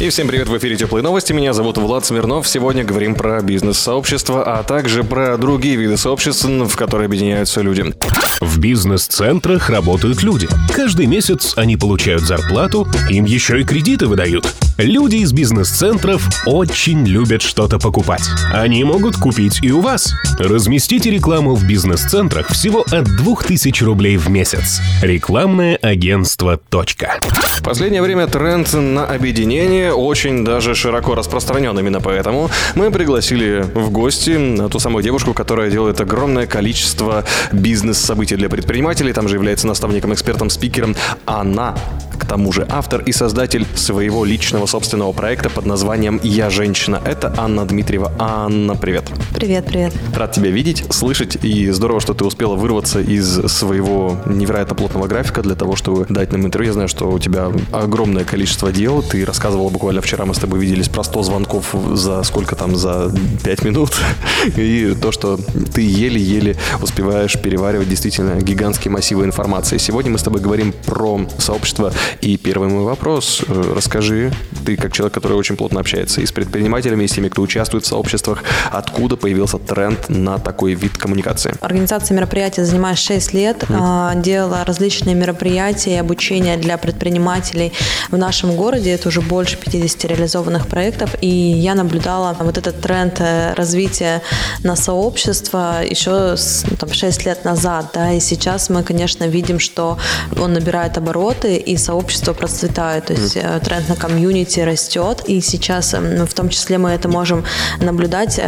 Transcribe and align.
И 0.00 0.08
всем 0.08 0.26
привет, 0.26 0.48
в 0.48 0.58
эфире 0.58 0.76
«Теплые 0.76 1.04
новости». 1.04 1.32
Меня 1.32 1.52
зовут 1.52 1.78
Влад 1.78 2.04
Смирнов. 2.04 2.48
Сегодня 2.48 2.82
говорим 2.82 3.14
про 3.14 3.40
бизнес-сообщество, 3.40 4.42
а 4.42 4.64
также 4.64 5.04
про 5.04 5.36
другие 5.38 5.76
виды 5.76 5.96
сообществ, 5.96 6.44
в 6.44 6.76
которые 6.76 7.06
объединяются 7.06 7.60
люди. 7.60 7.94
В 8.40 8.58
бизнес-центрах 8.58 9.70
работают 9.70 10.24
люди. 10.24 10.48
Каждый 10.74 11.06
месяц 11.06 11.56
они 11.56 11.76
получают 11.76 12.22
зарплату, 12.22 12.88
им 13.08 13.24
еще 13.24 13.60
и 13.60 13.64
кредиты 13.64 14.08
выдают. 14.08 14.52
Люди 14.78 15.16
из 15.16 15.32
бизнес-центров 15.32 16.28
очень 16.44 17.06
любят 17.06 17.42
что-то 17.42 17.78
покупать. 17.78 18.24
Они 18.52 18.82
могут 18.82 19.16
купить 19.16 19.60
и 19.62 19.70
у 19.70 19.80
вас. 19.80 20.12
Разместите 20.40 21.12
рекламу 21.12 21.54
в 21.54 21.64
бизнес-центрах 21.64 22.48
всего 22.48 22.84
от 22.90 23.04
2000 23.04 23.84
рублей 23.84 24.16
в 24.16 24.28
месяц. 24.28 24.80
Рекламное 25.00 25.76
агентство 25.76 26.56
«Точка». 26.56 27.20
В 27.22 27.62
последнее 27.62 28.02
время 28.02 28.26
тренд 28.26 28.72
на 28.72 29.06
объединение 29.06 29.83
очень 29.92 30.44
даже 30.44 30.74
широко 30.74 31.14
распространен. 31.14 31.78
Именно 31.78 32.00
поэтому 32.00 32.50
мы 32.74 32.90
пригласили 32.90 33.66
в 33.74 33.90
гости 33.90 34.38
ту 34.70 34.78
самую 34.78 35.02
девушку, 35.02 35.34
которая 35.34 35.70
делает 35.70 36.00
огромное 36.00 36.46
количество 36.46 37.24
бизнес-событий 37.52 38.36
для 38.36 38.48
предпринимателей. 38.48 39.12
Там 39.12 39.28
же 39.28 39.36
является 39.36 39.66
наставником, 39.66 40.12
экспертом, 40.12 40.50
спикером. 40.50 40.96
Она 41.26 41.74
к 42.18 42.26
тому 42.26 42.52
же 42.52 42.66
автор 42.70 43.02
и 43.02 43.12
создатель 43.12 43.66
своего 43.74 44.24
личного 44.24 44.66
собственного 44.66 45.12
проекта 45.12 45.50
под 45.50 45.66
названием 45.66 46.20
«Я 46.22 46.48
женщина». 46.48 47.00
Это 47.04 47.34
Анна 47.36 47.66
Дмитриева. 47.66 48.12
Анна, 48.18 48.76
привет. 48.76 49.04
Привет, 49.34 49.66
привет. 49.66 49.92
Рад 50.14 50.32
тебя 50.32 50.50
видеть, 50.50 50.84
слышать, 50.90 51.36
и 51.42 51.70
здорово, 51.70 52.00
что 52.00 52.14
ты 52.14 52.24
успела 52.24 52.54
вырваться 52.54 53.00
из 53.00 53.26
своего 53.50 54.16
невероятно 54.26 54.74
плотного 54.74 55.06
графика 55.06 55.42
для 55.42 55.54
того, 55.54 55.76
чтобы 55.76 56.06
дать 56.08 56.32
нам 56.32 56.46
интервью. 56.46 56.70
Я 56.70 56.72
знаю, 56.74 56.88
что 56.88 57.10
у 57.10 57.18
тебя 57.18 57.50
огромное 57.72 58.24
количество 58.24 58.72
дел. 58.72 59.02
Ты 59.02 59.24
рассказывала 59.24 59.68
буквально 59.74 60.00
вчера, 60.00 60.24
мы 60.24 60.34
с 60.34 60.38
тобой 60.38 60.60
виделись 60.60 60.88
про 60.88 61.02
100 61.02 61.22
звонков 61.24 61.74
за 61.94 62.22
сколько 62.22 62.54
там, 62.54 62.76
за 62.76 63.12
5 63.42 63.64
минут. 63.64 63.90
И 64.56 64.94
то, 65.02 65.10
что 65.10 65.36
ты 65.74 65.82
еле-еле 65.82 66.56
успеваешь 66.80 67.36
переваривать 67.42 67.88
действительно 67.88 68.40
гигантские 68.40 68.92
массивы 68.92 69.24
информации. 69.24 69.78
Сегодня 69.78 70.12
мы 70.12 70.18
с 70.18 70.22
тобой 70.22 70.40
говорим 70.40 70.72
про 70.86 71.20
сообщество 71.38 71.92
и 72.20 72.36
первый 72.36 72.68
мой 72.68 72.84
вопрос. 72.84 73.42
Э, 73.48 73.72
расскажи, 73.74 74.32
ты 74.64 74.76
как 74.76 74.92
человек, 74.92 75.12
который 75.12 75.36
очень 75.36 75.56
плотно 75.56 75.80
общается 75.80 76.20
и 76.20 76.26
с 76.26 76.30
предпринимателями, 76.30 77.02
и 77.02 77.08
с 77.08 77.12
теми, 77.12 77.28
кто 77.28 77.42
участвует 77.42 77.84
в 77.84 77.88
сообществах, 77.88 78.44
откуда 78.70 79.16
появился 79.16 79.58
тренд 79.58 80.08
на 80.08 80.38
такой 80.38 80.74
вид 80.74 80.96
коммуникации? 80.96 81.52
Организация 81.60 82.14
мероприятия 82.14 82.64
занимаюсь 82.64 83.00
6 83.00 83.34
лет, 83.34 83.64
mm. 83.64 84.22
делала 84.22 84.64
различные 84.64 85.16
мероприятия 85.16 85.94
и 85.94 85.98
обучение 85.98 86.56
для 86.58 86.78
предпринимателей 86.78 87.72
в 88.12 88.16
нашем 88.16 88.54
городе. 88.54 88.92
Это 88.92 89.08
уже 89.08 89.20
больше 89.20 89.63
50 89.64 90.04
реализованных 90.04 90.66
проектов, 90.66 91.14
и 91.20 91.28
я 91.28 91.74
наблюдала 91.74 92.36
вот 92.40 92.58
этот 92.58 92.80
тренд 92.80 93.20
э, 93.20 93.54
развития 93.54 94.22
на 94.62 94.76
сообщество 94.76 95.84
еще 95.84 96.36
ну, 96.70 96.76
там, 96.76 96.92
6 96.92 97.26
лет 97.26 97.44
назад, 97.44 97.90
да, 97.94 98.12
и 98.12 98.20
сейчас 98.20 98.70
мы, 98.70 98.82
конечно, 98.82 99.24
видим, 99.24 99.58
что 99.58 99.98
он 100.40 100.52
набирает 100.52 100.98
обороты, 100.98 101.56
и 101.56 101.76
сообщество 101.76 102.32
процветает, 102.32 103.06
то 103.06 103.12
есть 103.12 103.36
mm. 103.36 103.64
тренд 103.64 103.88
на 103.88 103.96
комьюнити 103.96 104.60
растет, 104.60 105.24
и 105.26 105.40
сейчас 105.40 105.94
эм, 105.94 106.26
в 106.26 106.34
том 106.34 106.48
числе 106.48 106.78
мы 106.78 106.90
это 106.90 107.08
можем 107.08 107.44
наблюдать 107.80 108.40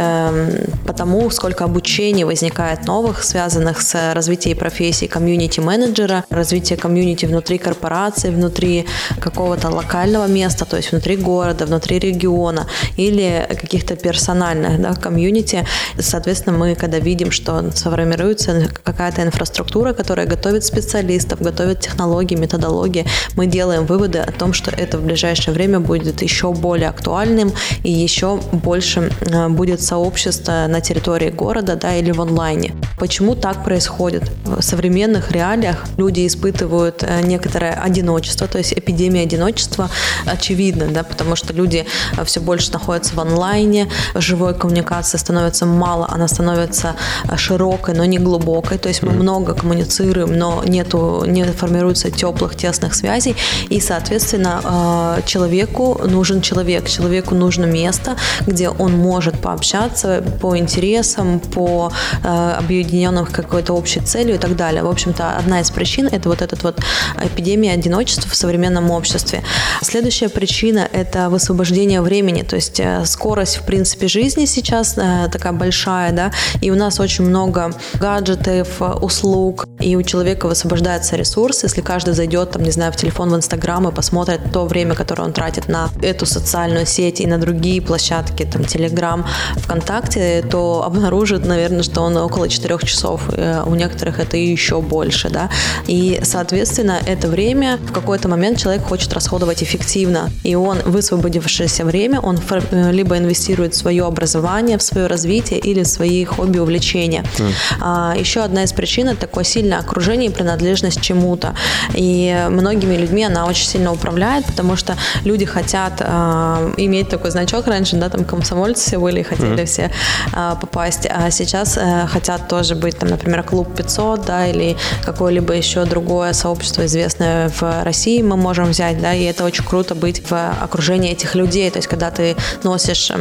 потому, 0.85 1.29
сколько 1.29 1.63
обучений 1.63 2.23
возникает 2.23 2.85
новых, 2.85 3.23
связанных 3.23 3.81
с 3.81 4.13
развитием 4.13 4.57
профессии 4.57 5.05
комьюнити-менеджера, 5.05 6.25
развитие 6.29 6.77
комьюнити 6.77 7.25
внутри 7.25 7.57
корпорации, 7.57 8.29
внутри 8.29 8.85
какого-то 9.19 9.69
локального 9.69 10.27
места, 10.27 10.65
то 10.65 10.77
есть 10.77 10.91
внутри 10.91 11.06
города, 11.15 11.65
внутри 11.65 11.99
региона 11.99 12.67
или 12.97 13.47
каких-то 13.49 13.95
персональных 13.95 14.81
да, 14.81 14.93
комьюнити. 14.93 15.65
Соответственно, 15.99 16.57
мы 16.57 16.75
когда 16.75 16.99
видим, 16.99 17.31
что 17.31 17.71
сформируется 17.71 18.69
какая-то 18.83 19.23
инфраструктура, 19.23 19.93
которая 19.93 20.27
готовит 20.27 20.63
специалистов, 20.63 21.41
готовит 21.41 21.79
технологии, 21.81 22.35
методологии, 22.35 23.05
мы 23.35 23.47
делаем 23.47 23.85
выводы 23.85 24.19
о 24.19 24.31
том, 24.31 24.53
что 24.53 24.71
это 24.71 24.97
в 24.97 25.03
ближайшее 25.03 25.53
время 25.53 25.79
будет 25.79 26.21
еще 26.21 26.53
более 26.53 26.89
актуальным 26.89 27.51
и 27.83 27.91
еще 27.91 28.39
больше 28.51 29.11
э, 29.21 29.47
будет 29.49 29.81
сообщество 29.81 30.65
на 30.67 30.81
территории 30.81 31.29
города 31.29 31.75
да, 31.75 31.95
или 31.95 32.11
в 32.11 32.21
онлайне. 32.21 32.73
Почему 32.97 33.35
так 33.35 33.63
происходит? 33.63 34.23
В 34.45 34.61
современных 34.61 35.31
реалиях 35.31 35.85
люди 35.97 36.25
испытывают 36.25 37.03
э, 37.03 37.21
некоторое 37.21 37.73
одиночество, 37.73 38.47
то 38.47 38.57
есть 38.57 38.73
эпидемия 38.73 39.21
одиночества 39.21 39.89
очевидна, 40.25 40.87
да, 40.97 41.03
потому 41.03 41.35
что 41.35 41.53
люди 41.53 41.85
э, 42.17 42.25
все 42.25 42.39
больше 42.39 42.71
находятся 42.71 43.15
в 43.15 43.19
онлайне, 43.19 43.87
живой 44.15 44.53
коммуникации 44.55 45.17
становится 45.17 45.65
мало, 45.65 46.07
она 46.09 46.27
становится 46.27 46.95
широкой, 47.35 47.93
но 47.93 48.05
не 48.05 48.17
глубокой, 48.17 48.77
то 48.77 48.89
есть 48.89 49.03
мы 49.03 49.11
много 49.11 49.53
коммуницируем, 49.53 50.37
но 50.37 50.63
нету, 50.65 51.23
не 51.27 51.43
формируется 51.43 52.09
теплых, 52.09 52.55
тесных 52.55 52.95
связей, 52.95 53.35
и, 53.69 53.79
соответственно, 53.79 54.61
а, 54.63 55.21
человеку 55.25 56.01
нужен 56.03 56.41
человек, 56.41 56.89
человеку 56.89 57.35
нужно 57.35 57.65
место, 57.65 58.15
где 58.47 58.69
он 58.69 58.93
может 58.93 59.39
пообщаться 59.39 60.23
по 60.41 60.57
интересам, 60.57 61.39
по 61.39 61.91
объединенным 62.23 63.25
какой-то 63.25 63.73
общей 63.73 63.99
целью 63.99 64.35
и 64.35 64.37
так 64.37 64.55
далее. 64.55 64.83
В 64.83 64.89
общем-то, 64.89 65.37
одна 65.37 65.61
из 65.61 65.69
причин– 65.69 66.07
это 66.11 66.29
вот 66.29 66.41
эта 66.41 66.57
вот 66.61 66.79
эпидемия 67.21 67.73
одиночества 67.73 68.29
в 68.29 68.35
современном 68.35 68.91
обществе. 68.91 69.43
Следующая 69.81 70.29
причина– 70.29 70.86
это 70.91 71.29
высвобождение 71.29 72.01
времени, 72.01 72.43
то 72.43 72.55
есть 72.55 72.79
э, 72.79 73.05
скорость, 73.05 73.57
в 73.57 73.63
принципе, 73.63 74.07
жизни 74.07 74.45
сейчас 74.45 74.97
э, 74.97 75.27
такая 75.31 75.53
большая, 75.53 76.11
да, 76.11 76.31
и 76.61 76.71
у 76.71 76.75
нас 76.75 76.99
очень 76.99 77.25
много 77.25 77.73
гаджетов, 77.99 78.81
услуг, 79.01 79.67
и 79.79 79.95
у 79.95 80.03
человека 80.03 80.47
высвобождается 80.47 81.15
ресурс, 81.15 81.63
если 81.63 81.81
каждый 81.81 82.13
зайдет, 82.13 82.51
там, 82.51 82.63
не 82.63 82.71
знаю, 82.71 82.91
в 82.91 82.95
телефон 82.95 83.29
в 83.29 83.35
Инстаграм 83.35 83.87
и 83.87 83.91
посмотрит 83.91 84.51
то 84.51 84.65
время, 84.65 84.95
которое 84.95 85.23
он 85.23 85.33
тратит 85.33 85.67
на 85.67 85.89
эту 86.01 86.25
социальную 86.25 86.85
сеть 86.85 87.21
и 87.21 87.27
на 87.27 87.37
другие 87.37 87.81
площадки, 87.81 88.43
там, 88.43 88.65
Телеграм, 88.65 89.25
ВКонтакте, 89.55 90.43
то 90.49 90.83
обнаружит, 90.83 91.45
наверное, 91.45 91.83
что 91.83 92.01
он 92.01 92.17
около 92.17 92.49
4 92.49 92.77
часов. 92.83 93.21
Э, 93.29 93.63
у 93.65 93.75
некоторых 93.75 94.19
это 94.19 94.37
еще 94.37 94.81
больше, 94.81 95.29
да. 95.29 95.49
И, 95.87 96.19
соответственно, 96.23 96.99
это 97.05 97.27
время 97.27 97.77
в 97.77 97.91
какой-то 97.91 98.27
момент 98.27 98.57
человек 98.57 98.83
хочет 98.83 99.13
расходовать 99.13 99.63
эффективно. 99.63 100.29
И 100.43 100.55
он, 100.55 100.76
высвободившееся 100.85 101.85
время, 101.85 102.19
он 102.19 102.39
э, 102.49 102.91
либо 102.91 103.17
инвестирует 103.17 103.73
в 103.73 103.77
свое 103.77 104.05
образование, 104.05 104.77
в 104.77 104.83
свое 104.83 105.07
развитие 105.07 105.59
или 105.59 105.83
в 105.83 105.87
свои 105.87 106.25
хобби, 106.25 106.59
увлечения. 106.59 107.23
Mm. 107.37 107.51
А, 107.81 108.15
еще 108.17 108.41
одна 108.41 108.63
из 108.63 108.73
причин– 108.73 109.09
это 109.09 109.21
такое 109.21 109.43
сильное 109.43 109.79
окружение 109.79 110.29
и 110.29 110.33
принадлежность 110.33 111.01
чему-то. 111.01 111.55
И 111.93 112.47
многими 112.49 112.95
людьми 112.95 113.23
она 113.23 113.45
очень 113.45 113.67
сильно 113.67 113.91
управляет, 113.91 114.45
потому 114.45 114.75
что 114.75 114.95
люди 115.23 115.45
хотят 115.45 115.93
э, 115.99 116.73
иметь 116.77 117.09
такой 117.09 117.31
значок 117.31 117.67
раньше, 117.67 117.95
да, 117.95 118.09
там 118.09 118.25
комсомольцы 118.25 118.87
все 118.87 118.99
были, 118.99 119.23
хотели 119.23 119.63
mm-hmm. 119.63 119.65
все 119.65 119.91
э, 120.33 120.55
попасть, 120.59 121.07
а 121.09 121.31
сейчас 121.31 121.77
э, 121.77 122.07
хотят 122.07 122.47
тоже 122.47 122.75
быть, 122.75 122.97
там, 122.97 123.09
например, 123.09 123.43
клуб 123.43 123.75
500, 123.75 124.25
да, 124.25 124.47
или 124.47 124.77
какое-либо 125.03 125.53
еще 125.53 125.85
другое 125.85 126.33
сообщество 126.33 126.85
известное 126.85 127.49
в 127.49 127.83
России 127.83 128.21
мы 128.21 128.37
можем 128.37 128.69
взять, 128.69 129.01
да, 129.01 129.13
и 129.13 129.23
это 129.23 129.43
очень 129.43 129.63
круто 129.63 129.95
быть 129.95 130.21
в 130.29 130.33
окружении 130.61 131.11
этих 131.11 131.35
людей, 131.35 131.69
то 131.69 131.77
есть 131.77 131.87
когда 131.87 132.11
ты 132.11 132.35
носишь 132.63 133.11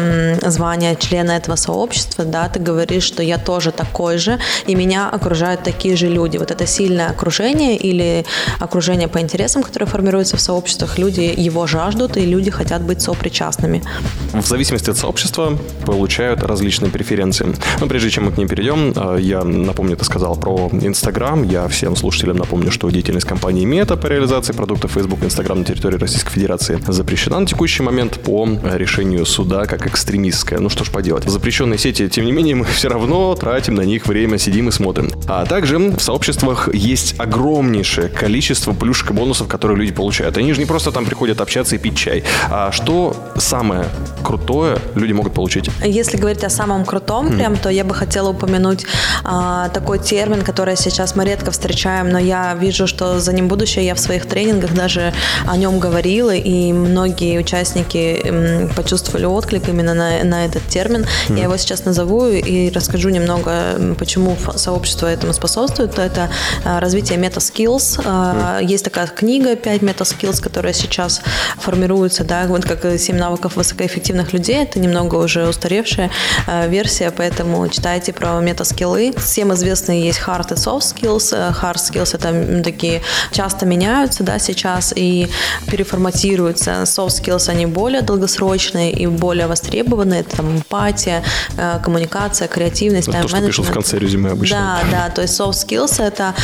звание 0.42 0.96
члена 0.96 1.32
этого 1.32 1.56
сообщества, 1.56 2.24
да, 2.24 2.48
ты 2.48 2.60
говоришь, 2.60 3.04
что 3.04 3.22
я 3.22 3.38
тоже 3.38 3.72
такой 3.72 4.18
же, 4.18 4.38
и 4.66 4.74
меня 4.74 5.08
окружают 5.08 5.62
такие 5.62 5.96
же 5.96 6.08
люди. 6.08 6.36
Вот 6.38 6.50
это 6.50 6.66
сильное 6.66 7.10
окружение 7.10 7.76
или 7.76 8.24
окружение 8.60 9.08
по 9.08 9.20
интересам, 9.20 9.62
которое 9.62 9.86
формируется 9.86 10.36
в 10.36 10.40
сообществах, 10.40 10.98
люди 10.98 11.34
его 11.36 11.66
жаждут, 11.66 12.16
и 12.16 12.26
люди 12.26 12.50
хотят 12.50 12.82
быть 12.82 13.02
сопричастными. 13.02 13.82
В 14.32 14.46
зависимости 14.46 14.90
от 14.90 14.96
сообщества 14.96 15.58
получают 15.84 16.42
различные 16.42 16.90
преференции. 16.90 17.54
Но 17.80 17.86
прежде 17.86 18.10
чем 18.10 18.26
мы 18.26 18.32
к 18.32 18.38
ним 18.38 18.48
перейдем, 18.48 18.92
э, 18.94 19.18
я 19.20 19.44
напомню, 19.44 19.96
ты 19.96 20.04
сказал 20.04 20.36
про 20.36 20.68
Инстаграм. 20.72 21.42
Я 21.42 21.68
всем 21.68 21.96
слушателям 21.96 22.36
напомню, 22.36 22.70
что 22.70 22.90
деятельность 22.90 23.26
компании 23.26 23.64
Мета 23.64 23.96
по 23.96 24.06
реализации 24.06 24.52
продуктов 24.52 24.92
Facebook 24.92 25.22
и 25.22 25.26
Инстаграм 25.26 25.58
на 25.58 25.64
территории 25.64 25.96
Российской 25.96 26.32
Федерации 26.32 26.78
запрещена 26.86 27.25
на 27.30 27.46
текущий 27.46 27.82
момент 27.82 28.18
по 28.20 28.48
решению 28.64 29.26
суда 29.26 29.66
как 29.66 29.86
экстремистская. 29.86 30.58
Ну 30.58 30.68
что 30.68 30.84
ж 30.84 30.90
поделать. 30.90 31.24
Запрещенные 31.24 31.78
сети, 31.78 32.08
тем 32.08 32.24
не 32.24 32.32
менее, 32.32 32.54
мы 32.56 32.64
все 32.64 32.88
равно 32.88 33.34
тратим 33.34 33.74
на 33.74 33.82
них 33.82 34.06
время, 34.06 34.38
сидим 34.38 34.68
и 34.68 34.72
смотрим. 34.72 35.10
А 35.28 35.44
также 35.44 35.78
в 35.78 36.00
сообществах 36.00 36.74
есть 36.74 37.14
огромнейшее 37.18 38.08
количество 38.08 38.72
плюшек 38.72 39.10
и 39.10 39.12
бонусов, 39.12 39.48
которые 39.48 39.66
которые 39.66 39.86
люди 39.86 39.96
получают. 39.96 40.36
Они 40.36 40.52
же 40.52 40.60
не 40.60 40.66
просто 40.66 40.92
там 40.92 41.04
приходят 41.04 41.40
общаться 41.40 41.74
и 41.74 41.78
пить 41.78 41.96
чай. 41.96 42.22
А 42.50 42.70
что 42.70 43.16
самое 43.36 43.86
крутое 44.22 44.78
люди 44.94 45.12
могут 45.12 45.34
получить? 45.34 45.70
Если 45.84 46.16
говорить 46.16 46.44
о 46.44 46.50
самом 46.50 46.84
крутом, 46.84 47.26
mm. 47.26 47.36
прям, 47.36 47.56
то 47.56 47.68
я 47.68 47.82
бы 47.82 47.94
хотела 47.94 48.30
упомянуть 48.30 48.86
а, 49.24 49.68
такой 49.70 49.98
термин, 49.98 50.42
который 50.42 50.76
сейчас 50.76 51.16
мы 51.16 51.24
редко 51.24 51.50
встречаем, 51.50 52.10
но 52.10 52.18
я 52.18 52.54
вижу, 52.54 52.86
что 52.86 53.18
за 53.18 53.32
ним 53.32 53.48
будущее. 53.48 53.84
Я 53.84 53.94
в 53.94 53.98
своих 53.98 54.26
тренингах 54.26 54.72
даже 54.72 55.12
о 55.46 55.56
нем 55.56 55.80
говорила, 55.80 56.34
и 56.34 56.72
многие 56.72 57.15
участники 57.24 58.20
м, 58.24 58.68
почувствовали 58.74 59.24
отклик 59.24 59.68
именно 59.68 59.94
на, 59.94 60.24
на 60.24 60.46
этот 60.46 60.66
термин. 60.68 61.06
Mm. 61.28 61.38
Я 61.38 61.44
его 61.44 61.56
сейчас 61.56 61.84
назову 61.84 62.26
и 62.26 62.70
расскажу 62.70 63.08
немного, 63.08 63.94
почему 63.98 64.36
сообщество 64.56 65.06
этому 65.06 65.32
способствует. 65.32 65.98
Это 65.98 66.30
а, 66.64 66.80
развитие 66.80 67.18
meta-skills. 67.18 67.98
Mm. 67.98 68.64
Есть 68.64 68.84
такая 68.84 69.06
книга 69.06 69.54
«5 69.54 69.84
meta-skills», 69.84 70.40
которая 70.40 70.72
сейчас 70.72 71.20
формируется, 71.58 72.24
да, 72.24 72.46
вот 72.46 72.64
как 72.64 72.84
«7 72.84 73.14
навыков 73.14 73.56
высокоэффективных 73.56 74.32
людей». 74.32 74.62
Это 74.62 74.78
немного 74.78 75.16
уже 75.16 75.48
устаревшая 75.48 76.10
а, 76.46 76.66
версия, 76.66 77.10
поэтому 77.10 77.66
читайте 77.68 78.12
про 78.12 78.40
мета-скиллы. 78.40 79.14
Всем 79.18 79.52
известные 79.54 80.04
есть 80.04 80.20
hard 80.26 80.52
и 80.52 80.56
soft 80.56 80.80
skills. 80.80 81.32
Hard 81.60 81.76
skills– 81.76 82.14
это 82.14 82.62
такие 82.62 83.02
часто 83.32 83.66
меняются, 83.66 84.22
да, 84.22 84.38
сейчас 84.38 84.92
и 84.94 85.28
переформатируются. 85.70 86.82
Soft 86.82 87.05
skills, 87.08 87.48
они 87.48 87.66
более 87.66 88.02
долгосрочные 88.02 88.92
и 88.92 89.06
более 89.06 89.46
востребованные. 89.46 90.20
Это 90.20 90.36
там 90.36 90.56
эмпатия, 90.56 91.22
коммуникация, 91.82 92.48
креативность, 92.48 93.08
это 93.08 93.22
то, 93.22 93.28
что 93.28 93.40
пишут 93.46 93.66
в 93.66 93.72
конце 93.72 93.98
резюме 93.98 94.30
обычно. 94.30 94.80
Да, 94.90 94.90
да, 94.90 95.10
то 95.10 95.22
есть 95.22 95.38
soft 95.38 95.52
skills– 95.52 96.02
это 96.04 96.34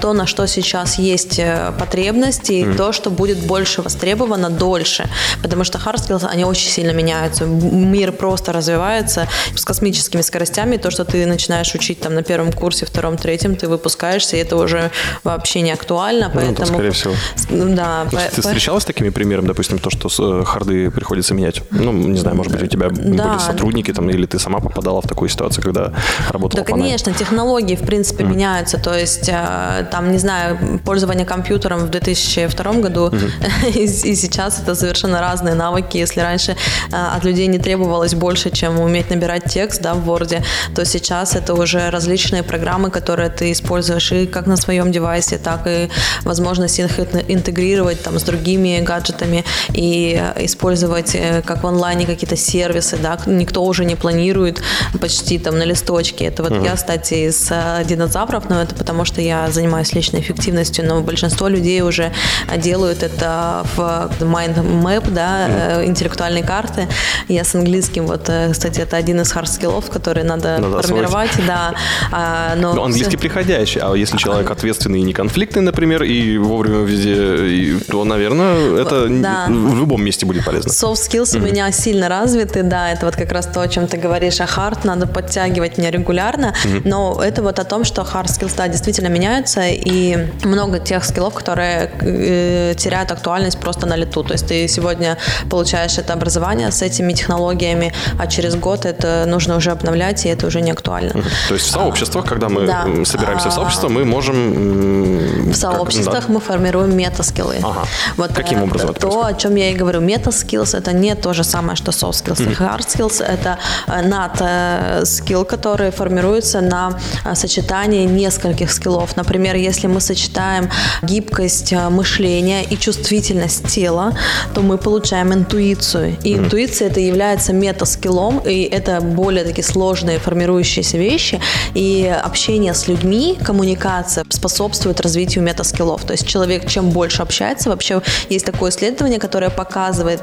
то, 0.00 0.12
на 0.12 0.26
что 0.26 0.46
сейчас 0.46 0.98
есть 0.98 1.38
э, 1.38 1.72
потребности, 1.78 2.52
и 2.52 2.64
mm. 2.64 2.76
то, 2.76 2.92
что 2.92 3.10
будет 3.10 3.38
больше 3.38 3.82
востребовано 3.82 4.50
дольше. 4.50 5.08
Потому 5.42 5.64
что 5.64 5.78
hard 5.78 5.96
skills, 5.96 6.26
они 6.26 6.44
очень 6.44 6.70
сильно 6.70 6.92
меняются. 6.92 7.44
Мир 7.44 8.12
просто 8.12 8.52
развивается 8.52 9.28
с 9.54 9.64
космическими 9.64 10.22
скоростями. 10.22 10.76
То, 10.76 10.90
что 10.90 11.04
ты 11.04 11.26
начинаешь 11.26 11.74
учить 11.74 12.00
там 12.00 12.14
на 12.14 12.22
первом 12.22 12.52
курсе, 12.52 12.86
втором, 12.86 13.16
третьем, 13.16 13.56
ты 13.56 13.68
выпускаешься, 13.68 14.36
и 14.36 14.40
это 14.40 14.56
уже 14.56 14.90
вообще 15.22 15.60
не 15.60 15.72
актуально. 15.72 16.30
Ну, 16.32 16.40
поэтому... 16.40 16.68
Ну, 16.68 16.74
скорее 16.74 16.90
всего. 16.90 17.14
Да. 17.50 18.06
По... 18.10 18.18
Ты 18.34 18.42
встречалась 18.42 18.84
с 18.84 18.86
такими 18.86 19.10
примерами, 19.10 19.46
допустим, 19.46 19.78
то, 19.78 19.90
что 19.90 20.03
э, 20.18 20.44
харды 20.44 20.90
приходится 20.90 21.34
менять? 21.34 21.62
Ну, 21.70 21.92
не 21.92 22.18
знаю, 22.18 22.36
может 22.36 22.52
быть, 22.52 22.62
у 22.62 22.66
тебя 22.66 22.88
да. 22.90 23.28
были 23.28 23.38
сотрудники 23.38 23.92
там, 23.92 24.08
или 24.10 24.26
ты 24.26 24.38
сама 24.38 24.60
попадала 24.60 25.00
в 25.00 25.06
такую 25.06 25.28
ситуацию, 25.28 25.64
когда 25.64 25.92
работала 26.30 26.64
Да, 26.64 26.70
конечно, 26.70 27.12
технологии, 27.12 27.76
в 27.76 27.82
принципе, 27.86 28.24
mm. 28.24 28.28
меняются. 28.28 28.78
То 28.78 28.94
есть, 28.94 29.28
э, 29.28 29.86
там, 29.90 30.12
не 30.12 30.18
знаю, 30.18 30.80
пользование 30.84 31.26
компьютером 31.26 31.80
в 31.80 31.90
2002 31.90 32.72
году 32.74 33.08
mm-hmm. 33.08 33.70
и, 33.74 33.84
и 33.84 34.14
сейчас 34.14 34.60
это 34.60 34.74
совершенно 34.74 35.20
разные 35.20 35.54
навыки. 35.54 35.96
Если 35.96 36.20
раньше 36.20 36.52
э, 36.52 36.96
от 37.16 37.24
людей 37.24 37.46
не 37.46 37.58
требовалось 37.58 38.14
больше, 38.14 38.50
чем 38.50 38.80
уметь 38.80 39.10
набирать 39.10 39.44
текст 39.44 39.82
да, 39.82 39.94
в 39.94 40.08
Word, 40.08 40.42
то 40.74 40.84
сейчас 40.84 41.36
это 41.36 41.54
уже 41.54 41.90
различные 41.90 42.42
программы, 42.42 42.90
которые 42.90 43.30
ты 43.30 43.52
используешь 43.52 44.12
и 44.12 44.26
как 44.26 44.46
на 44.46 44.56
своем 44.56 44.92
девайсе, 44.92 45.38
так 45.38 45.66
и 45.66 45.88
возможность 46.24 46.78
их 46.78 46.98
интегрировать 47.28 48.02
там, 48.02 48.18
с 48.18 48.22
другими 48.22 48.80
гаджетами 48.80 49.44
и 49.72 49.93
использовать 49.94 51.14
э, 51.14 51.42
как 51.42 51.62
в 51.62 51.66
онлайне 51.66 52.06
какие-то 52.06 52.36
сервисы. 52.36 52.96
Да? 52.96 53.18
Никто 53.26 53.64
уже 53.64 53.84
не 53.84 53.96
планирует 53.96 54.62
почти 55.00 55.38
там 55.38 55.58
на 55.58 55.64
листочке. 55.64 56.26
Это 56.26 56.42
вот 56.42 56.52
uh-huh. 56.52 56.64
я, 56.64 56.74
кстати, 56.74 57.28
из 57.28 57.48
э, 57.50 57.84
динозавров, 57.84 58.48
но 58.48 58.62
это 58.62 58.74
потому, 58.74 59.04
что 59.04 59.20
я 59.20 59.50
занимаюсь 59.50 59.92
личной 59.92 60.20
эффективностью, 60.20 60.86
но 60.86 61.00
большинство 61.00 61.48
людей 61.48 61.82
уже 61.82 62.12
делают 62.56 63.02
это 63.02 63.64
в 63.76 64.10
mind 64.20 64.82
map, 64.82 65.10
да, 65.10 65.48
uh-huh. 65.48 65.86
интеллектуальной 65.86 66.42
карты. 66.42 66.88
Я 67.28 67.44
с 67.44 67.54
английским, 67.54 68.06
вот, 68.06 68.30
кстати, 68.52 68.80
это 68.80 68.96
один 68.96 69.20
из 69.20 69.32
hard 69.32 69.44
skills, 69.44 69.90
которые 69.90 70.24
надо, 70.24 70.58
надо 70.58 70.82
формировать, 70.82 71.30
освоить. 71.30 71.46
да. 71.46 71.74
А, 72.10 72.54
но, 72.56 72.74
но 72.74 72.84
английский 72.84 73.16
все... 73.16 73.18
приходящий, 73.18 73.80
а 73.80 73.94
если 73.94 74.16
человек 74.16 74.50
ответственный 74.50 75.00
и 75.00 75.02
не 75.02 75.12
конфликтный, 75.12 75.62
например, 75.62 76.02
и 76.02 76.38
вовремя 76.38 76.84
везде, 76.84 77.80
то, 77.90 78.04
наверное, 78.04 78.80
это 78.80 79.08
да. 79.08 79.46
в 79.48 79.83
любом 79.84 80.04
месте 80.04 80.26
будет 80.26 80.44
полезно. 80.44 80.70
Soft 80.70 81.08
skills 81.08 81.34
uh-huh. 81.34 81.38
у 81.38 81.40
меня 81.42 81.70
сильно 81.72 82.08
развиты, 82.08 82.62
да, 82.62 82.90
это 82.90 83.06
вот 83.06 83.16
как 83.16 83.32
раз 83.32 83.46
то, 83.46 83.60
о 83.60 83.68
чем 83.68 83.86
ты 83.86 83.96
говоришь, 83.96 84.40
а 84.40 84.44
hard 84.44 84.80
надо 84.84 85.06
подтягивать 85.06 85.78
меня 85.78 85.90
регулярно, 85.90 86.54
mm-hmm. 86.64 86.82
но 86.84 87.22
это 87.22 87.42
вот 87.42 87.58
о 87.58 87.64
том, 87.64 87.84
что 87.84 88.02
hard 88.02 88.26
skills, 88.26 88.54
да, 88.56 88.68
действительно 88.68 89.08
меняются, 89.08 89.60
и 89.68 90.16
много 90.44 90.78
тех 90.78 91.04
скиллов, 91.04 91.34
которые 91.34 91.90
э, 92.00 92.74
теряют 92.76 93.10
актуальность 93.12 93.58
просто 93.58 93.86
на 93.86 93.96
лету. 93.96 94.22
То 94.22 94.32
есть 94.32 94.46
ты 94.46 94.68
сегодня 94.68 95.18
получаешь 95.50 95.98
это 95.98 96.12
образование 96.12 96.70
с 96.70 96.82
этими 96.82 97.12
технологиями, 97.12 97.92
а 98.18 98.26
через 98.26 98.56
год 98.56 98.86
это 98.86 99.24
нужно 99.26 99.56
уже 99.56 99.70
обновлять, 99.70 100.26
и 100.26 100.28
это 100.28 100.46
уже 100.46 100.60
не 100.60 100.70
актуально. 100.70 101.12
Mm-hmm. 101.12 101.48
То 101.48 101.54
есть 101.54 101.66
в 101.66 101.70
сообществах, 101.70 102.24
а, 102.24 102.28
когда 102.28 102.48
мы 102.48 102.66
да. 102.66 102.86
собираемся 103.04 103.48
а, 103.48 103.50
в 103.50 103.54
сообщество, 103.54 103.88
мы 103.88 104.04
можем... 104.04 105.50
В 105.50 105.54
сообществах 105.54 106.14
как, 106.14 106.26
да? 106.26 106.32
мы 106.32 106.40
формируем 106.40 106.96
мета-скиллы. 106.96 107.56
Ага. 107.62 107.84
Вот, 108.16 108.32
Каким 108.32 108.60
э, 108.60 108.62
образом 108.62 108.94
То, 108.94 109.26
о 109.26 109.34
чем 109.34 109.56
я 109.56 109.70
и 109.70 109.73
говорю, 109.74 110.00
meta-skills 110.00 110.74
это 110.74 110.92
не 110.92 111.14
то 111.14 111.32
же 111.32 111.44
самое, 111.44 111.76
что 111.76 111.90
soft 111.90 112.24
skills. 112.24 112.38
Mm-hmm. 112.38 112.58
Hard 112.58 112.86
skills 112.86 113.22
это 113.22 113.58
э, 113.86 114.02
над 114.02 114.32
э, 114.40 115.04
скилл, 115.04 115.44
который 115.44 115.90
формируется 115.90 116.60
на 116.60 116.98
э, 117.24 117.34
сочетании 117.34 118.06
нескольких 118.06 118.72
скиллов. 118.72 119.16
Например, 119.16 119.56
если 119.56 119.86
мы 119.86 120.00
сочетаем 120.00 120.70
гибкость 121.02 121.72
мышления 121.90 122.64
и 122.64 122.76
чувствительность 122.76 123.66
тела, 123.68 124.16
то 124.54 124.62
мы 124.62 124.78
получаем 124.78 125.32
интуицию. 125.32 126.16
И 126.24 126.34
интуиция 126.34 126.88
это 126.88 127.00
является 127.00 127.52
мета-скиллом, 127.52 128.38
и 128.38 128.62
это 128.62 129.00
более 129.00 129.44
такие 129.44 129.64
сложные 129.64 130.18
формирующиеся 130.18 130.98
вещи. 130.98 131.40
И 131.74 132.06
общение 132.24 132.74
с 132.74 132.88
людьми, 132.88 133.38
коммуникация 133.44 134.24
способствует 134.28 135.00
развитию 135.00 135.44
мета-скиллов. 135.44 136.04
То 136.04 136.12
есть 136.12 136.26
человек 136.26 136.66
чем 136.66 136.90
больше 136.90 137.22
общается, 137.22 137.70
вообще 137.70 138.02
есть 138.28 138.46
такое 138.46 138.70
исследование, 138.70 139.18
которое 139.18 139.50
показывает 139.50 139.63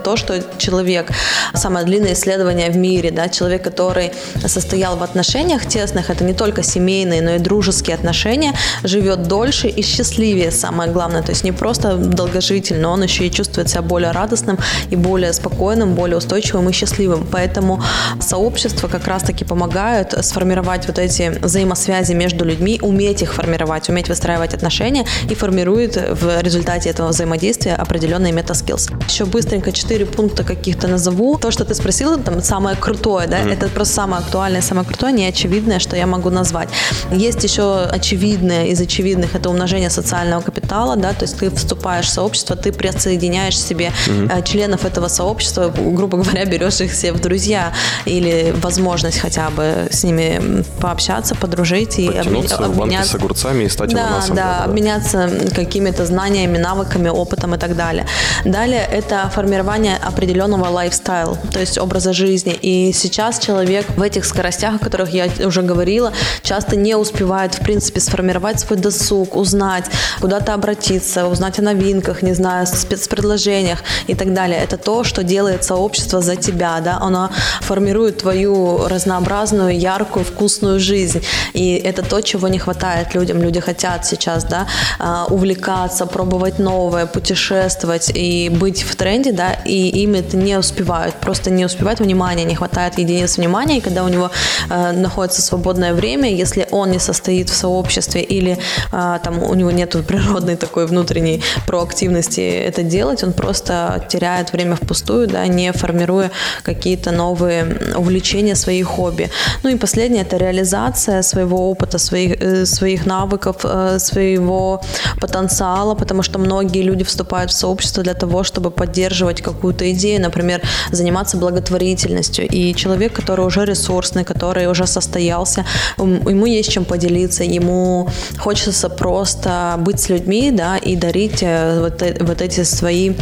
то, 0.04 0.16
что 0.18 0.42
человек, 0.58 1.12
самое 1.54 1.86
длинное 1.86 2.14
исследование 2.14 2.70
в 2.70 2.78
мире, 2.78 3.12
да, 3.12 3.30
человек, 3.30 3.64
который 3.64 4.12
состоял 4.46 4.98
в 4.98 5.04
отношениях 5.04 5.66
тесных, 5.66 6.10
это 6.10 6.24
не 6.24 6.34
только 6.34 6.64
семейные, 6.64 7.22
но 7.22 7.32
и 7.32 7.40
дружеские 7.40 7.96
отношения, 7.96 8.54
живет 8.84 9.24
дольше 9.24 9.68
и 9.68 9.82
счастливее, 9.82 10.52
самое 10.52 10.92
главное. 10.92 11.22
То 11.22 11.32
есть 11.32 11.44
не 11.44 11.52
просто 11.52 11.96
долгожитель, 11.96 12.80
но 12.80 12.92
он 12.92 13.04
еще 13.04 13.28
и 13.28 13.32
чувствует 13.32 13.70
себя 13.70 13.82
более 13.82 14.12
радостным 14.12 14.58
и 14.90 14.96
более 14.96 15.34
спокойным, 15.34 15.96
более 15.96 16.18
устойчивым 16.18 16.70
и 16.70 16.72
счастливым. 16.72 17.28
Поэтому 17.32 17.82
сообщества 18.20 18.88
как 18.88 19.08
раз-таки 19.08 19.46
помогают 19.46 20.14
сформировать 20.22 20.88
вот 20.88 21.00
эти 21.00 21.30
взаимосвязи 21.42 22.14
между 22.14 22.46
людьми, 22.46 22.80
уметь 22.82 23.22
их 23.22 23.34
формировать, 23.34 23.90
уметь 23.90 24.10
выстраивать 24.10 24.54
отношения 24.54 25.06
и 25.30 25.36
формирует 25.36 25.96
в 25.96 26.42
результате 26.42 26.90
этого 26.90 27.10
взаимодействия 27.10 27.76
определенные 27.76 28.34
metaskills. 28.34 28.90
Быстренько 29.26 29.72
четыре 29.72 30.06
пункта 30.06 30.44
каких-то 30.44 30.88
назову. 30.88 31.38
То, 31.38 31.52
что 31.52 31.66
ты 31.66 31.74
спросила, 31.74 32.18
там 32.18 32.42
самое 32.42 32.76
крутое, 32.76 33.28
да, 33.28 33.40
mm-hmm. 33.40 33.54
это 33.54 33.68
просто 33.70 33.94
самое 33.96 34.22
актуальное, 34.22 34.62
самое 34.62 34.88
крутое, 34.88 35.14
неочевидное, 35.14 35.80
что 35.80 35.96
я 35.96 36.06
могу 36.06 36.30
назвать. 36.30 36.70
Есть 37.12 37.44
еще 37.44 37.84
очевидное 37.84 38.66
из 38.68 38.82
очевидных, 38.82 39.36
это 39.36 39.50
умножение 39.50 39.90
социального 39.90 40.42
капитала, 40.42 40.61
да, 40.72 41.14
то 41.14 41.24
есть 41.24 41.38
ты 41.38 41.50
вступаешь 41.52 42.06
в 42.06 42.10
сообщество, 42.10 42.56
ты 42.56 42.72
присоединяешь 42.72 43.60
себе 43.60 43.92
mm-hmm. 44.08 44.44
членов 44.44 44.86
этого 44.86 45.08
сообщества, 45.08 45.70
грубо 45.76 46.18
говоря, 46.18 46.46
берешь 46.46 46.80
их 46.82 46.94
себе 46.94 47.14
в 47.14 47.20
друзья 47.20 47.74
или 48.06 48.54
возможность 48.62 49.20
хотя 49.20 49.50
бы 49.50 49.88
с 49.92 50.04
ними 50.04 50.64
пообщаться, 50.80 51.36
подружить 51.36 52.00
и 52.00 52.08
обменяться. 52.08 53.12
с 53.12 53.16
огурцами 53.16 53.64
и 53.66 53.70
стать 53.70 53.94
да, 53.94 54.08
ананасом. 54.08 54.36
Да, 54.36 54.58
да, 54.60 54.64
обменяться 54.64 55.30
какими-то 55.54 56.06
знаниями, 56.06 56.58
навыками, 56.58 57.10
опытом 57.10 57.56
и 57.56 57.58
так 57.58 57.76
далее. 57.76 58.06
Далее 58.46 58.88
это 58.90 59.30
формирование 59.34 59.98
определенного 59.98 60.70
лайфстайла, 60.70 61.38
то 61.52 61.60
есть 61.60 61.78
образа 61.78 62.14
жизни. 62.14 62.58
И 62.62 62.94
сейчас 62.94 63.40
человек 63.40 63.86
в 63.98 64.02
этих 64.02 64.26
скоростях, 64.26 64.76
о 64.76 64.80
которых 64.80 65.10
я 65.10 65.28
уже 65.46 65.62
говорила, 65.62 66.14
часто 66.44 66.76
не 66.76 66.96
успевает, 66.96 67.56
в 67.56 67.60
принципе, 67.60 68.00
сформировать 68.00 68.60
свой 68.60 68.80
досуг, 68.80 69.36
узнать, 69.36 69.86
куда-то 70.20 70.54
обратиться, 70.62 71.28
узнать 71.28 71.60
о 71.60 71.64
новинках, 71.64 72.22
не 72.22 72.34
знаю, 72.34 72.68
спецпредложениях 72.68 73.80
и 74.08 74.16
так 74.16 74.34
далее. 74.34 74.60
Это 74.64 74.78
то, 74.78 75.04
что 75.04 75.24
делает 75.24 75.64
сообщество 75.64 76.22
за 76.22 76.36
тебя, 76.36 76.80
да, 76.82 76.98
оно 77.02 77.30
формирует 77.62 78.18
твою 78.18 78.88
разнообразную, 78.88 79.80
яркую, 79.80 80.24
вкусную 80.24 80.80
жизнь. 80.80 81.24
И 81.54 81.74
это 81.74 82.04
то, 82.04 82.22
чего 82.22 82.48
не 82.48 82.60
хватает 82.60 83.16
людям. 83.16 83.42
Люди 83.42 83.60
хотят 83.60 84.06
сейчас, 84.06 84.44
да, 84.44 84.68
а, 85.00 85.26
увлекаться, 85.30 86.06
пробовать 86.06 86.60
новое, 86.60 87.06
путешествовать 87.06 88.12
и 88.14 88.50
быть 88.50 88.84
в 88.84 88.96
тренде, 88.96 89.32
да, 89.32 89.54
и 89.66 90.04
им 90.04 90.14
это 90.14 90.38
не 90.38 90.58
успевают, 90.58 91.16
просто 91.16 91.50
не 91.50 91.66
успевают 91.66 92.00
внимания, 92.00 92.46
не 92.46 92.56
хватает 92.56 93.00
единиц 93.00 93.38
внимания, 93.38 93.78
и 93.78 93.82
когда 93.82 94.04
у 94.04 94.10
него 94.10 94.30
э, 94.70 94.92
находится 94.92 95.42
свободное 95.42 95.94
время, 95.94 96.30
если 96.30 96.68
он 96.72 96.92
не 96.92 97.00
состоит 97.00 97.50
в 97.50 97.56
сообществе 97.56 98.22
или 98.22 98.58
э, 98.92 99.20
там 99.24 99.44
у 99.44 99.56
него 99.56 99.72
нет 99.72 99.96
природных 100.06 100.51
жадный 100.52 100.56
такой 100.56 100.86
внутренней 100.86 101.42
проактивности 101.68 102.42
это 102.68 102.84
делать, 102.84 103.24
он 103.24 103.34
просто 103.34 104.06
теряет 104.10 104.54
время 104.54 104.76
впустую, 104.76 105.28
да, 105.28 105.48
не 105.48 105.72
формируя 105.72 106.30
какие-то 106.64 107.12
новые 107.12 107.66
увлечения, 107.98 108.56
свои 108.56 108.84
хобби. 108.84 109.30
Ну 109.64 109.70
и 109.70 109.76
последнее– 109.76 110.24
это 110.28 110.38
реализация 110.38 111.24
своего 111.24 111.70
опыта, 111.70 112.00
своих, 112.00 112.42
э, 112.42 112.66
своих 112.66 113.06
навыков, 113.06 113.56
э, 113.64 114.00
своего 114.00 114.82
потенциала, 115.22 115.96
потому 115.96 116.24
что 116.24 116.40
многие 116.40 116.84
люди 116.84 117.04
вступают 117.04 117.52
в 117.52 117.54
сообщество 117.54 118.04
для 118.04 118.14
того, 118.14 118.44
чтобы 118.44 118.72
поддерживать 118.72 119.42
какую-то 119.42 119.86
идею, 119.92 120.22
например, 120.22 120.62
заниматься 120.92 121.38
благотворительностью. 121.38 122.48
И 122.52 122.74
человек, 122.74 123.14
который 123.14 123.46
уже 123.46 123.66
ресурсный, 123.66 124.24
который 124.24 124.68
уже 124.68 124.88
состоялся, 124.88 125.66
ему 125.98 126.46
есть 126.46 126.72
чем 126.72 126.86
поделиться, 126.86 127.44
ему 127.44 128.08
хочется 128.40 128.90
просто 128.90 129.76
быть 129.78 130.00
с 130.00 130.10
людьми, 130.10 130.41
да, 130.50 130.78
и 130.78 130.96
дарить 130.96 131.44
э, 131.44 131.80
вот, 131.82 132.02
вот 132.20 132.42
эти 132.42 132.64
свои 132.64 133.14